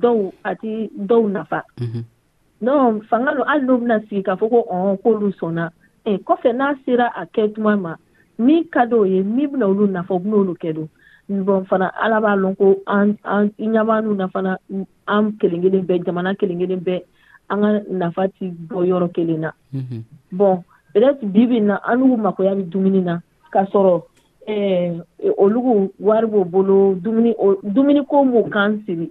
dɔw 0.00 0.32
a 0.44 0.54
ti 0.54 0.90
dɔw 1.00 1.24
nafa 1.32 1.64
non 2.60 3.00
fanga 3.08 3.32
don 3.34 3.48
hali 3.48 3.64
n'u 3.64 3.78
bɛna 3.80 4.00
sigi 4.04 4.22
k'a 4.22 4.36
fɔ 4.36 4.48
ko 4.50 4.58
ɔn 4.68 4.98
k'olu 5.00 5.32
sɔnna 5.40 5.70
kɔfɛ 6.04 6.52
n'a 6.52 6.74
sera 6.84 7.08
a 7.16 7.24
kɛ 7.26 7.54
tuma 7.54 7.76
ma 7.80 7.96
min 8.38 8.64
ka 8.68 8.84
di 8.84 8.94
o 8.94 9.04
ye 9.04 9.22
min 9.22 9.48
bɛna 9.50 9.64
olu 9.64 9.86
nafa 9.88 10.14
u 10.14 10.18
bɛna 10.18 10.36
olu 10.36 10.54
kɛ 10.60 10.74
don 10.76 10.88
bon 11.44 11.64
fana 11.64 11.88
ala 12.02 12.20
b'a 12.20 12.36
lɔn 12.36 12.56
ko 12.58 12.76
an 12.86 13.16
ɲamanu 13.56 14.16
na 14.16 14.26
fana 14.28 14.58
an 15.08 15.32
kelen 15.40 15.62
kelen 15.62 15.86
bɛɛ 15.88 16.04
jamana 16.04 16.36
kelen 16.36 16.58
kelen 16.60 16.84
bɛɛ 16.84 17.00
an 17.50 17.60
ka 17.62 17.80
nafa 17.90 18.28
ti 18.38 18.50
bɔ 18.68 18.84
yɔrɔ 18.84 19.08
kelen 19.14 19.40
na 19.40 19.50
mhm. 19.72 20.04
bon 20.32 20.62
peut-être 20.92 21.24
bi 21.32 21.46
bi 21.46 21.54
in 21.56 21.66
na 21.72 21.78
an 21.88 21.96
n'u 22.00 22.16
makoya 22.20 22.54
bɛ 22.56 22.68
dumuni 22.68 23.00
na 23.02 23.20
k'a 23.54 23.64
sɔrɔ 23.72 24.02
Eh, 24.50 24.92
olugu 25.38 25.92
wari 26.08 26.26
b'o 26.26 26.44
bolo 26.44 26.76
dumuni 27.72 28.00
ko 28.10 28.16
m'o 28.24 28.42
kan 28.50 28.82
siri 28.86 29.06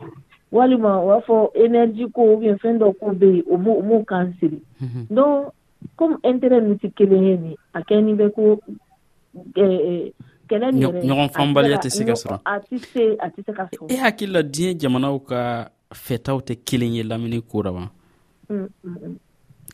walima 0.51 0.91
o 1.01 1.07
b'a 1.07 1.19
fɔ 1.27 1.37
energie 1.65 2.07
ko 2.15 2.21
ubiyɛn 2.35 2.57
fɛn 2.63 2.75
dɔ 2.81 2.87
ko 2.99 3.05
bɛ 3.19 3.27
yen 3.35 3.43
o 3.47 3.55
m'o 3.63 3.99
o 4.01 4.03
kan 4.11 4.33
siri 4.39 4.59
donc 5.07 5.53
comme 5.99 6.15
intérêt 6.29 6.59
ninnu 6.61 6.77
tɛ 6.83 6.89
kelen 6.97 7.21
ye 7.27 7.35
nin 7.43 7.55
a 7.73 7.79
kɛ 7.87 7.95
ni 8.05 8.13
bɛ 8.19 8.25
ko 8.35 8.41
kɛlɛ 10.49 10.67
nin 10.73 10.83
yɛrɛ 10.83 11.01
ɲɔgɔn 11.07 11.29
faamubaliya 11.35 11.77
tɛ 11.83 11.89
se 11.95 12.03
ka 12.09 12.15
sɔrɔ 12.23 12.37
a 12.43 12.59
tɛ 12.59 12.77
se 12.91 13.03
a 13.15 13.27
tɛ 13.33 13.39
se 13.45 13.51
ka 13.57 13.63
sɔrɔ 13.73 13.91
e 13.93 13.95
hakili 14.03 14.31
la 14.33 14.41
diɲɛ 14.43 14.75
jamanaw 14.81 15.15
ka 15.29 15.39
fɛtaw 16.05 16.37
tɛ 16.47 16.59
kelen 16.67 16.93
ye 16.99 17.03
lamini 17.03 17.39
ko 17.47 17.61
la 17.63 17.71
wa 17.71 17.83
mm, 18.49 18.59
mm, 18.59 18.67
mm. 18.83 19.15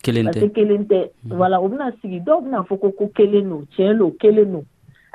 kelen 0.03 0.29
tɛ 0.31 0.51
kelen 0.53 0.85
tɛ 0.85 1.09
wala 1.31 1.57
o 1.59 1.67
bɛna 1.69 1.89
sigi 2.01 2.19
dɔw 2.21 2.39
bɛna 2.43 2.65
fɔ 2.67 2.77
ko 2.81 2.91
ko 2.91 3.09
kelen 3.17 3.49
don 3.49 3.65
tiɲɛ 3.75 3.97
don 3.97 4.11
kelen 4.21 4.51
don 4.51 4.65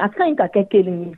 a 0.01 0.09
ka 0.09 0.25
ɲi 0.25 0.35
ka 0.41 0.47
kɛ 0.55 0.61
kelen 0.73 1.01
ye 1.05 1.11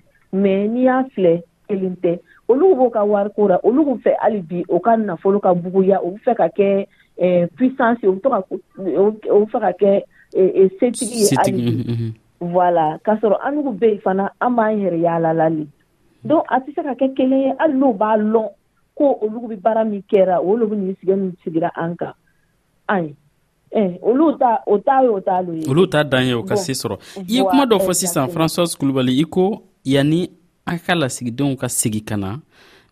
mɛ 0.43 0.53
n'i 0.73 0.81
y'a 0.87 0.97
filɛ 1.15 1.35
kelen 1.69 1.95
tɛ 2.03 2.13
olu 2.51 2.67
b'o 2.79 2.91
ka 2.95 3.03
wariko 3.13 3.43
ra 3.51 3.57
olu 3.63 3.83
fɛ 4.05 4.13
hali 4.23 4.41
bi 4.49 4.65
o 4.75 4.81
ka 4.81 4.97
nafolo 4.97 5.39
ka 5.41 5.55
buguya 5.55 6.03
u 6.07 6.19
fɛ 6.25 6.33
ka 6.41 6.47
kɛ 6.59 6.69
e, 7.27 7.47
puissance 7.57 8.03
u 8.03 8.11
u 9.37 9.39
fɛ 9.53 9.59
ka 9.65 9.73
kɛ 9.81 9.91
setigi 10.79 11.23
ye 11.23 11.27
hali 11.39 11.53
bi 11.53 12.15
voilà 12.55 12.99
k'a 13.07 13.15
sɔrɔ 13.21 13.39
an 13.47 13.55
bɛ 13.79 13.87
yen 13.89 14.01
fana 14.05 14.25
an 14.41 14.57
b'an 14.57 14.75
yɛrɛ 14.83 14.99
yaala 15.07 15.31
la 15.39 15.49
le 15.49 15.67
donc 16.25 16.45
a 16.49 16.59
tɛ 16.61 16.75
se 16.75 16.83
ka 16.83 16.95
kɛ 16.95 17.15
kelen 17.17 17.41
ye 17.47 17.53
hali 17.59 17.75
n'o 17.75 17.93
b'a 17.95 18.19
lɔn 18.33 18.49
ko 18.99 19.19
olu 19.23 19.39
bɛ 19.55 19.57
baara 19.63 19.85
min 19.85 20.03
kɛra 20.03 20.43
olu 20.43 20.67
bɛ 20.67 20.77
nin 20.77 20.97
sigi 21.01 21.15
min 21.15 21.33
sigira 21.45 21.71
an 21.77 21.97
kan 21.97 22.15
ayi 22.89 23.15
Eh, 23.75 23.97
olu 24.03 24.37
ta 24.39 24.61
o 24.67 24.77
ta 24.79 25.01
ye 25.03 25.09
o 25.09 25.21
t'alu 25.21 25.53
ye 25.57 25.71
olu 25.71 25.87
ta 25.91 26.03
dan 26.05 26.23
ye 26.29 26.35
o 26.37 26.43
ka 26.45 26.57
se 26.61 26.75
sɔrɔ 26.77 26.97
i 27.25 27.37
ye 27.41 27.41
kuma 27.49 27.65
dɔ 27.65 27.77
eh, 27.81 27.85
fɔ 27.89 27.89
eh, 27.93 27.99
sisan 28.05 28.29
françoise 28.29 28.77
kulubali 28.77 29.13
i 29.17 29.25
ko 29.25 29.63
yanni 29.85 30.29
an 30.69 30.77
ka 30.85 30.93
lasigidenw 30.95 31.57
ka 31.57 31.69
segi 31.73 32.03
ka 32.05 32.17
na 32.21 32.37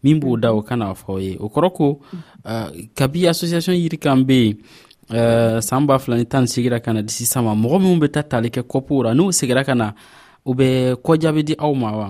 min 0.03 0.17
b'o 0.21 0.39
da 0.41 0.53
o 0.57 0.63
kana 0.65 0.89
fɔ 0.97 1.05
aw 1.13 1.19
ye 1.21 1.37
o 1.37 1.53
kɔrɔ 1.53 1.69
ko 1.77 2.01
uh, 2.49 2.69
kabi 2.97 3.27
association 3.29 3.75
yiri 3.77 3.99
kan 4.01 4.25
be 4.25 4.39
yen 4.41 4.57
uh, 5.13 5.61
ah, 5.61 5.61
saan 5.61 5.85
b'a 5.87 5.99
fila 6.01 6.17
ni 6.17 6.25
tan 6.25 6.49
ni 6.49 6.49
segira 6.49 6.81
ka 6.81 6.93
na 6.97 7.03
disi 7.05 7.27
sama 7.29 7.53
mɔgɔ 7.53 7.77
minw 7.83 8.01
be 8.01 8.09
ta 8.09 8.23
tali 8.25 8.49
kɛ 8.49 8.65
kɔpow 8.65 9.05
ra 9.05 9.13
n'u 9.13 9.29
segira 9.37 9.61
ka 9.69 9.75
na 9.77 9.93
u 10.49 10.55
bɛ 10.57 10.97
kɔjaabi 11.05 11.43
di 11.47 11.55
aw 11.61 11.75
ma 11.77 11.93
wa 11.99 12.09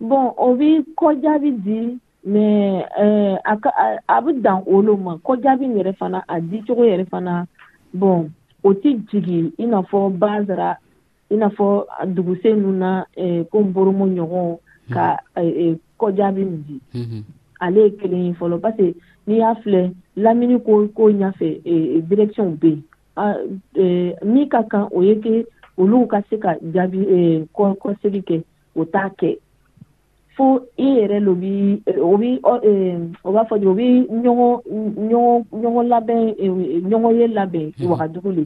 bon 0.00 0.32
o 0.40 0.56
bi 0.56 0.80
kɔjaabi 0.96 1.50
di 1.64 2.00
mais 2.24 2.84
eh, 3.00 3.36
a, 3.44 3.56
a, 3.62 3.96
a 4.14 4.20
bɛ 4.20 4.32
dan 4.42 4.62
olu 4.66 4.96
ma 4.96 5.16
kɔjaabi 5.24 5.64
in 5.64 5.74
yɛrɛ 5.76 5.92
fana 5.98 6.22
a 6.28 6.40
dicogo 6.40 6.84
yɛrɛ 6.84 7.06
fana 7.10 7.46
bon 7.94 8.30
o 8.62 8.72
ti 8.74 8.94
jigi 9.10 9.52
i 9.58 9.64
n'a 9.66 9.82
fɔ 9.82 10.08
bazara 10.18 10.76
i 11.30 11.34
n'a 11.36 11.48
fɔ 11.48 11.84
duguse 12.14 12.44
ninnu 12.44 12.72
na 12.78 13.04
eh, 13.16 13.42
ko 13.50 13.58
n 13.58 13.72
boromo 13.74 14.04
ɲɔgɔn 14.06 14.56
ka 14.92 15.18
mhm. 15.36 15.42
eh, 15.42 15.42
euh, 15.42 15.70
euh, 15.72 15.74
kɔjaabi 15.98 16.44
min 16.46 16.64
di 16.68 16.80
mm 16.94 17.00
-hmm. 17.04 17.22
ale 17.60 17.80
ye 17.84 17.90
kelen 17.90 18.26
ye 18.26 18.32
fɔlɔ 18.32 18.60
parce 18.60 18.76
que 18.76 18.94
n'i 19.26 19.36
y'a 19.38 19.54
filɛ 19.64 19.92
lamini 20.16 20.60
ko 20.64 20.88
ko 20.94 21.10
ɲɛfɛ 21.10 21.60
euh, 21.66 22.00
direction 22.08 22.54
bɛ 22.54 22.68
yen 22.70 22.82
ah, 23.16 23.34
min 24.24 24.48
ka 24.48 24.62
kan 24.70 24.86
o 24.94 25.00
ye 25.02 25.16
ke 25.18 25.46
olu 25.76 26.06
ka 26.06 26.20
se 26.30 26.36
ka 26.38 26.54
jaabi 26.72 27.48
kɔsegin 27.54 28.22
kɛ 28.22 28.44
o 28.76 28.84
t'a 28.84 29.10
kɛ 29.18 29.36
fo 30.36 30.44
i 30.76 30.86
yɛrɛ 30.98 31.18
lo 31.24 31.34
bi 31.40 31.50
o 32.00 32.10
bi 32.20 32.28
o 32.52 33.32
b'a 33.32 33.42
fɔ 33.48 33.54
o 33.70 33.74
bi 33.78 33.86
ɲɔgɔn 35.60 35.86
labɛn 35.92 36.22
ɲɔgɔn 36.90 37.16
ye 37.18 37.26
labɛn 37.28 37.66
wagadugu 37.90 38.30
le 38.36 38.42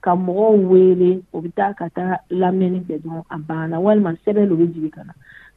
ka 0.00 0.14
mɔgɔw 0.16 0.56
wele 0.70 1.20
o 1.32 1.40
bɛ 1.40 1.48
taa 1.56 1.72
ka 1.78 1.88
taa 1.94 2.16
lamɛnni 2.30 2.86
kɛ 2.88 2.96
dɔrɔn 3.04 3.22
a 3.30 3.36
banna 3.38 3.76
walima 3.80 4.16
sɛbɛn 4.24 4.48
lo 4.48 4.56
bɛ 4.56 4.66
jigin 4.72 4.90
ka 4.90 5.02
na 5.04 5.12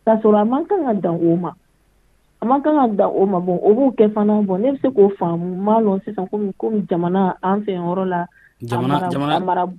k'a 0.06 0.22
sɔrɔ 0.22 0.42
a 0.42 0.46
man 0.46 0.66
kan 0.66 0.84
ka 0.86 0.94
dan 0.94 1.16
o 1.16 1.36
ma 1.38 1.52
a 2.42 2.46
man 2.46 2.62
kan 2.62 2.76
ka 2.76 2.88
dan 3.00 3.10
o 3.16 3.26
ma 3.26 3.40
bɔn 3.40 3.60
o 3.64 3.74
b'o 3.74 3.92
kɛ 3.96 4.12
fana 4.14 4.44
bɔn 4.46 4.60
ne 4.60 4.72
bɛ 4.76 4.82
se 4.82 4.88
k'o 4.92 5.10
faamu 5.16 5.48
n 5.48 5.62
m'a 5.64 5.80
lɔn 5.80 6.04
sisan 6.04 6.28
komi 6.28 6.52
komi 6.60 6.84
jamana 6.90 7.38
an 7.42 7.64
fɛ 7.66 7.80
yɔrɔ 7.80 8.04
la 8.06 8.26
jamana 8.62 9.08
jamana 9.10 9.72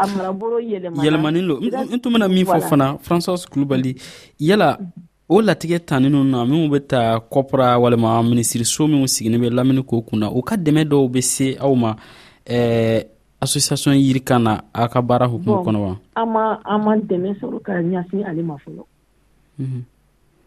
a 0.00 0.04
marabolo 0.16 0.60
yɛlɛmani 0.64 1.40
lo 1.46 1.58
n 1.60 1.98
tun 2.00 2.12
bɛna 2.16 2.28
min 2.32 2.46
fɔ 2.46 2.60
fana 2.72 2.96
françoise 3.04 3.44
kulubali 3.52 4.00
yala 4.40 4.80
o 5.34 5.40
latigɛ 5.42 5.78
taninu 5.80 6.20
na 6.30 6.38
minw 6.50 6.66
be 6.72 6.78
ta 6.80 7.00
kɔpra 7.32 7.66
walima 7.82 8.12
minisiriso 8.22 8.82
minw 8.88 9.06
sigini 9.06 9.38
be 9.40 9.48
lamini 9.56 9.80
k'o 9.88 9.98
kunna 10.06 10.26
o 10.38 10.42
ka 10.48 10.54
dɛmɛ 10.64 10.82
dɔw 10.90 11.02
be 11.12 11.20
se 11.32 11.46
aw 11.66 11.72
ma 11.74 11.90
eh, 12.44 13.00
association 13.40 13.92
yirika 13.96 14.36
na 14.38 14.52
a 14.74 14.84
ka 14.92 15.00
baara 15.00 15.26
hukumu 15.32 15.64
kɔnɔ 15.66 15.78
wa 15.84 15.92
an 16.20 16.28
ma 16.84 16.92
dɛmɛ 17.08 17.30
sɔrɔ 17.40 17.58
ka 17.66 17.72
ɲasini 17.80 18.24
ale 18.28 18.42
ma 18.42 18.56
fɔlɔ 18.64 18.84
mhm. 19.60 19.80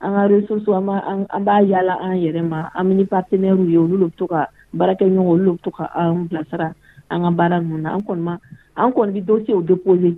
an 0.00 0.12
ka 0.16 0.22
resource 0.34 0.64
an 0.72 1.44
b'a 1.44 1.56
yala 1.72 1.94
an 2.00 2.16
yɛrɛ 2.24 2.48
ma 2.48 2.70
an 2.74 2.84
mini 2.88 3.04
partenairw 3.04 3.68
ye 3.68 3.76
olu 3.76 3.98
lo 4.00 4.06
be 4.08 4.16
to 4.16 4.26
ka 4.26 4.46
baarakɛ 4.74 5.04
ɲɔgɔn 5.04 5.20
olu 5.32 5.44
lo 5.44 5.52
be 5.52 5.60
to 5.64 5.70
ka 5.70 5.90
an 5.94 6.24
bilasira 6.32 6.72
an 7.10 7.20
ka 7.24 7.30
baara 7.30 7.60
nunu 7.60 7.82
na 7.82 7.92
an 7.94 8.00
kɔni 8.00 8.38
an 8.76 8.90
kɔni 8.92 9.12
bi 9.12 9.20
dosiyew 9.20 9.60
déposer 9.68 10.16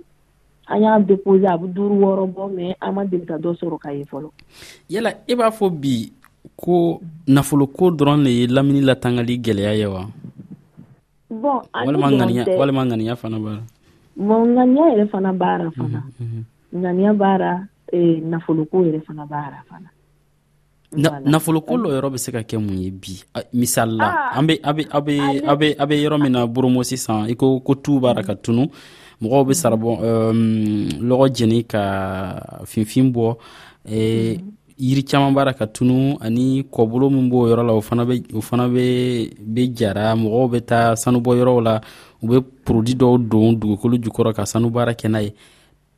an 0.67 0.79
y'a 0.81 0.99
depose 0.99 1.45
a 1.45 1.57
be 1.57 1.67
duru 1.67 1.95
wɔɔrɔ 2.01 2.25
bɔ 2.33 2.49
mɛ 2.53 2.75
an 2.81 2.91
ma 2.95 3.03
deli 3.05 3.25
ka 3.25 3.35
dɔ 3.37 3.53
sɔrɔ 3.55 3.77
ka 3.79 3.89
ye 3.93 4.03
fɔlɔ 4.03 4.29
yala 4.89 5.09
i 5.09 5.31
e 5.31 5.35
b'a 5.35 5.49
fɔ 5.51 5.69
bi 5.69 6.11
ko 6.57 7.01
nafoloko 7.27 7.91
dɔrɔn 7.93 8.23
le 8.23 8.29
ye 8.31 8.47
lamini 8.47 8.81
latangali 8.81 9.39
gwɛlɛya 9.41 9.77
ye 9.77 9.85
wa 9.85 10.07
bon 11.29 11.61
walima 11.73 12.09
ŋaniya 12.09 12.45
walima 12.59 12.83
ŋaniya 12.85 13.15
fana 13.15 13.37
b'a 13.39 13.53
la 13.53 13.61
bon 14.17 14.45
ŋaniya 14.55 14.83
yɛrɛ 14.93 15.09
fana 15.11 15.33
b'a 15.33 15.57
ra 15.63 15.69
fana 15.71 16.03
ŋaniya 16.73 17.13
b'a 17.13 17.37
ra 17.39 17.59
nafoloko 18.33 18.77
yɛrɛ 18.85 19.01
fana 19.05 19.25
b'a 19.25 19.49
ra 19.53 19.61
fana 19.69 19.89
nafoloko 21.29 21.77
lɔ 21.77 21.93
yɔrɔ 21.93 22.09
be 22.11 22.17
se 22.17 22.31
ka 22.31 22.39
kɛ 22.41 22.57
mun 22.57 22.73
ye 22.79 22.89
bi 22.89 23.21
misalila 23.53 24.01
ah! 24.01 24.31
an 24.39 24.47
be 24.47 24.57
yɔrɔ 25.77 26.17
min 26.21 26.31
na 26.33 26.47
boromo 26.47 26.81
sisan 26.83 27.29
i 27.29 27.35
ko 27.35 27.59
ko 27.59 27.75
tuu 27.77 27.99
b'a 28.01 28.15
ra 28.17 28.23
ka 28.23 28.33
tunu 28.33 28.65
mɔgɔw 29.21 29.43
bɛ 29.47 29.53
sarabɔn 29.53 30.37
lɔgɔ 31.09 31.25
jeni 31.35 31.63
ka 31.63 31.83
finfin 32.67 33.11
bɔ 33.13 33.37
mhm. 33.85 34.53
yiri 34.77 35.03
caman 35.05 35.33
b'a 35.33 35.45
la 35.45 35.53
ka 35.53 35.65
tunu 35.67 36.17
ani 36.19 36.63
kɔbolo 36.63 37.09
min 37.09 37.29
b'o 37.31 37.47
yɔrɔ 37.47 37.63
la 37.65 37.73
o 37.73 37.81
fana 37.81 38.03
bɛ 38.05 38.35
o 38.35 38.41
fana 38.41 38.67
bɛ 38.67 39.35
bɛ 39.39 39.73
jara 39.73 40.15
mɔgɔw 40.15 40.49
bɛ 40.51 40.59
taa 40.67 40.95
sanubɔ 40.95 41.35
yɔrɔw 41.39 41.63
la 41.63 41.81
u 42.21 42.27
bɛ 42.27 42.43
porodi 42.65 42.93
dɔw 42.93 43.17
don 43.29 43.55
dugukolo 43.55 43.97
jukɔrɔ 43.99 44.33
ka 44.35 44.43
sanu 44.45 44.69
baara 44.69 44.93
kɛ 44.93 45.07
n'a 45.09 45.21
ye 45.23 45.33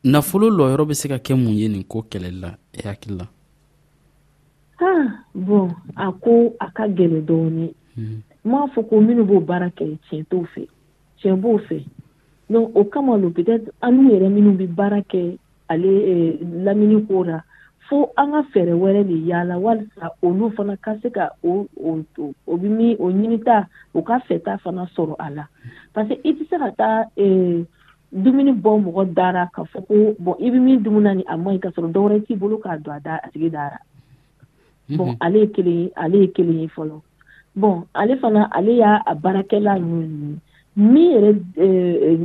nafolo 0.04 0.50
lɔyɔrɔ 0.50 0.86
bɛ 0.86 0.94
se 0.94 1.08
ka 1.08 1.16
kɛ 1.18 1.34
mun 1.36 1.54
ye 1.54 1.68
nin 1.68 1.82
ko 1.84 2.02
kɛlɛli 2.08 2.40
la 2.40 2.54
e 2.72 2.82
hakili 2.86 3.18
la 3.18 3.26
ah, 4.80 5.10
bɔn 5.34 5.74
a 5.96 6.12
ko 6.12 6.54
a 6.60 6.70
ka 6.70 6.84
gɛlɛ 6.86 7.24
dɔɔni 7.26 7.74
mhm. 7.98 8.22
n 8.44 8.46
m'a 8.50 8.68
fɔ 8.74 8.86
ko 8.88 8.96
minnu 9.00 9.24
b'o 9.26 9.40
baara 9.44 9.66
kɛ 9.70 9.98
tiɲɛ 10.10 10.24
t'o 10.30 10.46
fɛ 10.54 10.68
tiɲɛ 11.20 11.34
b'o 11.40 11.58
fɛ 11.66 11.82
donc 12.50 12.72
o 12.74 12.84
kama 12.84 13.16
lo 13.18 13.30
peut-être 13.30 13.70
an 13.80 13.92
n'u 13.92 14.10
yɛrɛ 14.12 14.28
minnu 14.28 14.52
bɛ 14.58 14.66
baara 14.76 15.00
kɛ 15.10 15.36
ale 15.68 16.38
lamini 16.64 17.06
ko 17.06 17.24
la 17.24 17.40
fo 17.88 18.08
an 18.16 18.32
ka 18.32 18.42
fɛɛrɛ 18.52 18.72
wɛrɛ 18.82 19.04
de 19.06 19.16
yaala 19.28 19.58
walisa 19.58 20.10
olu 20.22 20.50
fana 20.56 20.76
ka 20.80 20.96
se 21.02 21.10
ka 21.10 21.30
o 21.44 21.66
bɛ 22.46 22.62
min 22.68 22.96
o 22.98 23.10
ɲinita 23.12 23.66
o 23.94 24.02
ka 24.02 24.18
fɛta 24.28 24.58
fana 24.62 24.88
sɔrɔ 24.96 25.14
a 25.18 25.30
la 25.30 25.44
parce 25.92 26.08
que 26.08 26.20
i 26.24 26.32
tɛ 26.32 26.48
se 26.48 26.58
ka 26.58 26.70
taa 26.78 27.04
euh, 27.18 27.64
dumuni 28.14 28.52
bɔ 28.62 28.80
mɔgɔ 28.84 29.12
dara 29.14 29.50
ka 29.54 29.64
fɔ 29.64 29.84
ko 29.86 29.94
bɔn 30.22 30.36
i 30.40 30.50
bɛ 30.50 30.60
min 30.62 30.82
dumuni 30.82 31.16
ni 31.16 31.24
a 31.28 31.36
ma 31.36 31.50
ɲi 31.52 31.60
ka 31.62 31.68
sɔrɔ 31.68 31.92
dɔwɛrɛ 31.92 32.24
t'i 32.26 32.36
bolo 32.36 32.56
k'a 32.58 32.78
don 32.82 32.94
mhm. 32.94 32.96
a 32.96 33.00
da 33.00 33.18
a 33.24 33.28
tigi 33.28 33.50
dara 33.50 33.78
bɔn 34.88 35.16
ale 35.20 35.38
ye 35.40 35.46
kelen 35.48 35.78
ye 35.82 35.90
ale 35.96 36.16
ye 36.18 36.26
kelen 36.32 36.60
ye 36.62 36.66
fɔlɔ 36.68 36.96
bɔn 37.58 37.84
ale 37.94 38.16
fana 38.16 38.48
ale 38.56 38.72
y'a 38.72 39.04
baarakɛla 39.14 39.78
ninnu 39.84 40.40
min 40.78 41.10
yɛrɛ 41.10 41.30
eh, 41.56 42.12
eh, 42.12 42.16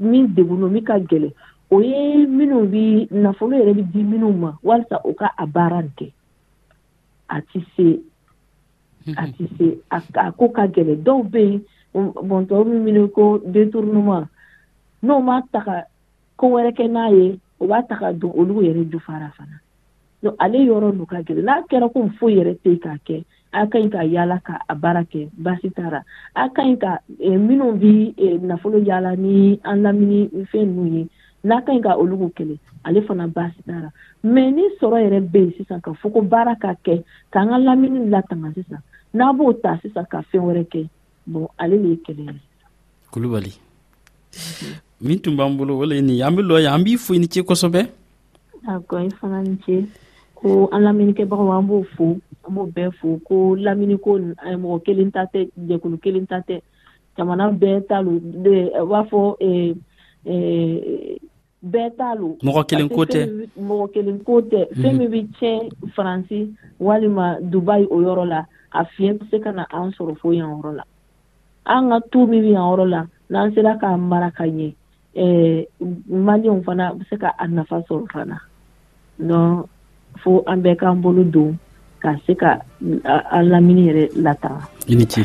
min 0.00 0.26
degun 0.34 0.60
don 0.60 0.70
min 0.72 0.84
ka 0.84 0.96
gɛlɛn 0.98 1.32
o 1.70 1.80
ye 1.82 2.26
minnu 2.26 2.66
bi 2.70 3.06
nafolo 3.10 3.56
yɛrɛ 3.56 3.74
bi 3.74 3.82
di 3.82 4.02
minnu 4.02 4.32
ma 4.32 4.52
walasa 4.62 4.96
o 5.04 5.12
ka 5.12 5.26
a 5.36 5.46
baara 5.46 5.82
nin 5.82 5.90
kɛ 5.98 6.10
a 7.28 7.40
ti 7.42 7.60
se 7.76 8.00
a 9.16 9.22
mhm. 9.26 9.32
ti 9.36 9.46
se 9.58 9.78
a 9.90 10.32
ko 10.32 10.48
ka 10.48 10.66
gɛlɛn 10.66 11.04
dɔw 11.04 11.20
bɛ 11.28 11.40
yen 11.92 12.12
bon 12.28 12.46
tɔw 12.46 12.64
min 12.64 12.82
minɛ 12.84 13.10
ko 13.12 13.38
détournement 13.44 14.26
n'o 15.02 15.20
ma 15.22 15.42
ta 15.52 15.60
ka 15.60 15.74
ko 16.36 16.46
wɛrɛ 16.56 16.72
kɛ 16.76 16.88
n'a 16.90 17.10
ye 17.12 17.38
o 17.60 17.66
b'a 17.66 17.82
ta 17.88 17.96
ka 17.96 18.12
don 18.12 18.32
olu 18.34 18.62
yɛrɛ 18.64 18.88
jufara 18.90 19.30
fana 19.36 19.60
donc 20.22 20.34
ale 20.40 20.56
yɔrɔ 20.58 20.94
n'u 20.96 21.04
ka 21.06 21.16
gɛlɛn 21.20 21.44
n'a 21.44 21.60
kɛra 21.68 21.92
ko 21.92 22.08
foyi 22.18 22.34
yɛrɛ 22.40 22.56
tɛ 22.64 22.80
k'a 22.80 22.96
kɛ 23.04 23.24
a 23.58 23.66
ka 23.66 23.78
ɲi 23.82 23.90
ka 23.90 24.02
yaala 24.14 24.38
ka 24.46 24.54
a 24.70 24.74
baara 24.74 25.02
kɛ 25.10 25.28
baasi 25.36 25.70
tara 25.76 26.02
a 26.34 26.48
ka 26.54 26.62
ɲi 26.62 26.72
eh, 26.72 26.78
ka 26.82 26.90
minnu 27.46 27.72
bi 27.80 28.14
eh, 28.16 28.38
nafolo 28.40 28.78
yaala 28.78 29.16
ni 29.16 29.58
an 29.64 29.78
lamini 29.84 30.20
fɛn 30.50 30.66
ninnu 30.66 30.84
ye 30.96 31.02
n'a 31.44 31.62
ka 31.66 31.72
ɲi 31.72 31.82
ka 31.82 31.98
olu 31.98 32.30
kɛlɛ 32.36 32.56
ale 32.84 33.00
fana 33.06 33.26
baasi 33.26 33.62
tara 33.66 33.90
mɛ 34.24 34.42
ni 34.54 34.62
sɔrɔ 34.80 34.96
yɛrɛ 35.06 35.20
bɛ 35.32 35.38
yen 35.40 35.52
sisan 35.58 35.80
ka 35.80 35.90
fɔ 35.90 36.12
ko 36.12 36.20
baara 36.22 36.54
ka 36.60 36.74
kɛ 36.84 37.02
k'an 37.32 37.48
ka 37.50 37.58
lamini 37.66 38.08
latanga 38.10 38.52
sisan 38.54 38.82
n'a 39.14 39.32
b'o 39.32 39.52
ta 39.62 39.78
sisan 39.82 40.06
ka 40.10 40.20
fɛn 40.30 40.42
wɛrɛ 40.46 40.64
kɛ 40.72 40.86
bon 41.26 41.48
ale 41.58 41.74
le 41.76 41.88
ye 41.90 41.96
kɛlɛ 42.06 42.22
ye 42.34 42.40
kulubali 43.12 43.52
min 45.00 45.18
tun 45.18 45.36
b'an 45.36 45.56
bolo 45.56 45.78
o 45.78 45.84
le 45.86 45.94
ye 45.96 46.00
nin 46.02 46.14
ye 46.16 46.22
an 46.22 46.34
be 46.36 46.42
lɔ 46.42 46.60
ye 46.62 46.66
an 46.68 46.82
b'i 46.84 46.96
fo 46.98 47.14
i 47.14 47.18
ni 47.18 47.26
ce 47.30 47.40
kosɛbɛ 47.42 47.86
d'accord 48.66 49.02
i 49.06 49.10
fana 49.20 49.42
ni 49.42 49.56
ce 49.66 49.82
ko 50.38 50.68
an 50.72 50.82
lamɛnnikɛbagaw 50.86 51.50
an 51.58 51.66
b'o 51.68 51.78
fo 51.96 52.04
an 52.46 52.52
b'o 52.54 52.64
bɛɛ 52.74 52.90
fo 53.00 53.08
ko 53.28 53.36
lamini 53.64 53.96
ko 54.04 54.10
mɔgɔ 54.62 54.78
kelen 54.84 55.10
ta 55.12 55.22
tɛ 55.32 55.40
jɛkulu 55.68 55.98
kelen 56.02 56.26
ta 56.28 56.38
tɛ 56.48 56.60
jamana 57.16 57.50
bɛɛ 57.50 57.86
ta 57.88 58.00
lo 58.02 58.10
u 58.16 58.20
b'a 58.90 59.00
fɔ 59.10 59.20
bɛɛ 61.72 61.88
t'a 61.98 62.14
lo 62.14 62.36
mɔgɔ 62.44 62.62
kelen 62.70 62.88
ko 62.88 63.02
tɛ 63.04 63.20
mɔgɔ 63.70 63.86
kelen 63.94 64.18
ko 64.24 64.32
tɛ 64.50 64.60
mhm. 64.70 64.82
fɛn 64.82 64.94
min 64.98 65.10
bɛ 65.10 65.20
tiɲɛ 65.38 65.60
faransi 65.96 66.40
walima 66.80 67.40
dubayi 67.42 67.88
o 67.90 67.96
yɔrɔ 67.98 68.24
la 68.28 68.46
a 68.72 68.84
fiɲɛ 68.96 69.18
bɛ 69.18 69.30
se 69.30 69.38
ka 69.40 69.50
na 69.52 69.64
an 69.74 69.90
sɔrɔ 69.92 70.14
fo 70.18 70.30
yan 70.32 70.48
yɔrɔ 70.54 70.72
la 70.76 70.82
an 71.66 71.88
ka 71.90 71.98
tu 72.12 72.26
min 72.26 72.42
bɛ 72.44 72.50
yan 72.54 72.62
yɔrɔ 72.62 72.88
la 72.90 73.02
n'an 73.30 73.54
sera 73.54 73.74
k'a 73.82 73.96
mara 73.98 74.30
ka 74.30 74.44
ɲɛ 74.46 74.72
malienw 76.08 76.62
fana 76.64 76.94
bɛ 76.94 77.02
se 77.10 77.16
ka 77.18 77.32
a 77.38 77.44
nafa 77.48 77.82
sɔrɔ 77.90 78.06
fana 78.12 78.38
donc 79.18 79.66
fo 80.22 80.42
an 80.46 80.62
bɛɛ 80.62 80.74
k'an 80.80 81.00
bolo 81.02 81.22
don 81.34 81.50
ka 82.02 82.10
se 82.26 82.32
ka 82.40 82.50
an 83.36 83.44
lamini 83.50 83.82
yɛrɛ 83.88 84.04
lataga 84.24 84.62
i 84.92 84.94
ni 84.98 85.04
ce 85.12 85.22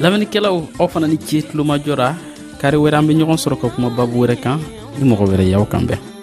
lamɛnnikɛlaw 0.02 0.56
aw 0.80 0.88
fana 0.92 1.06
ni 1.08 1.18
ce 1.18 1.42
tulomajɔ 1.48 1.94
ra 1.94 2.16
kari 2.60 2.76
wɛrɛ 2.82 2.96
an 2.98 3.06
be 3.06 3.14
ɲɔgɔn 3.18 3.38
sɔrɔ 3.42 3.56
ka 3.60 3.68
kuma 3.68 3.88
babu 3.90 4.16
wɛrɛ 4.24 4.36
kan 4.42 4.58
ni 4.98 5.04
mɔgɔ 5.10 5.24
wɛrɛ 5.28 5.44
y'aw 5.50 5.64
kan 5.68 5.86
bɛn 5.88 6.19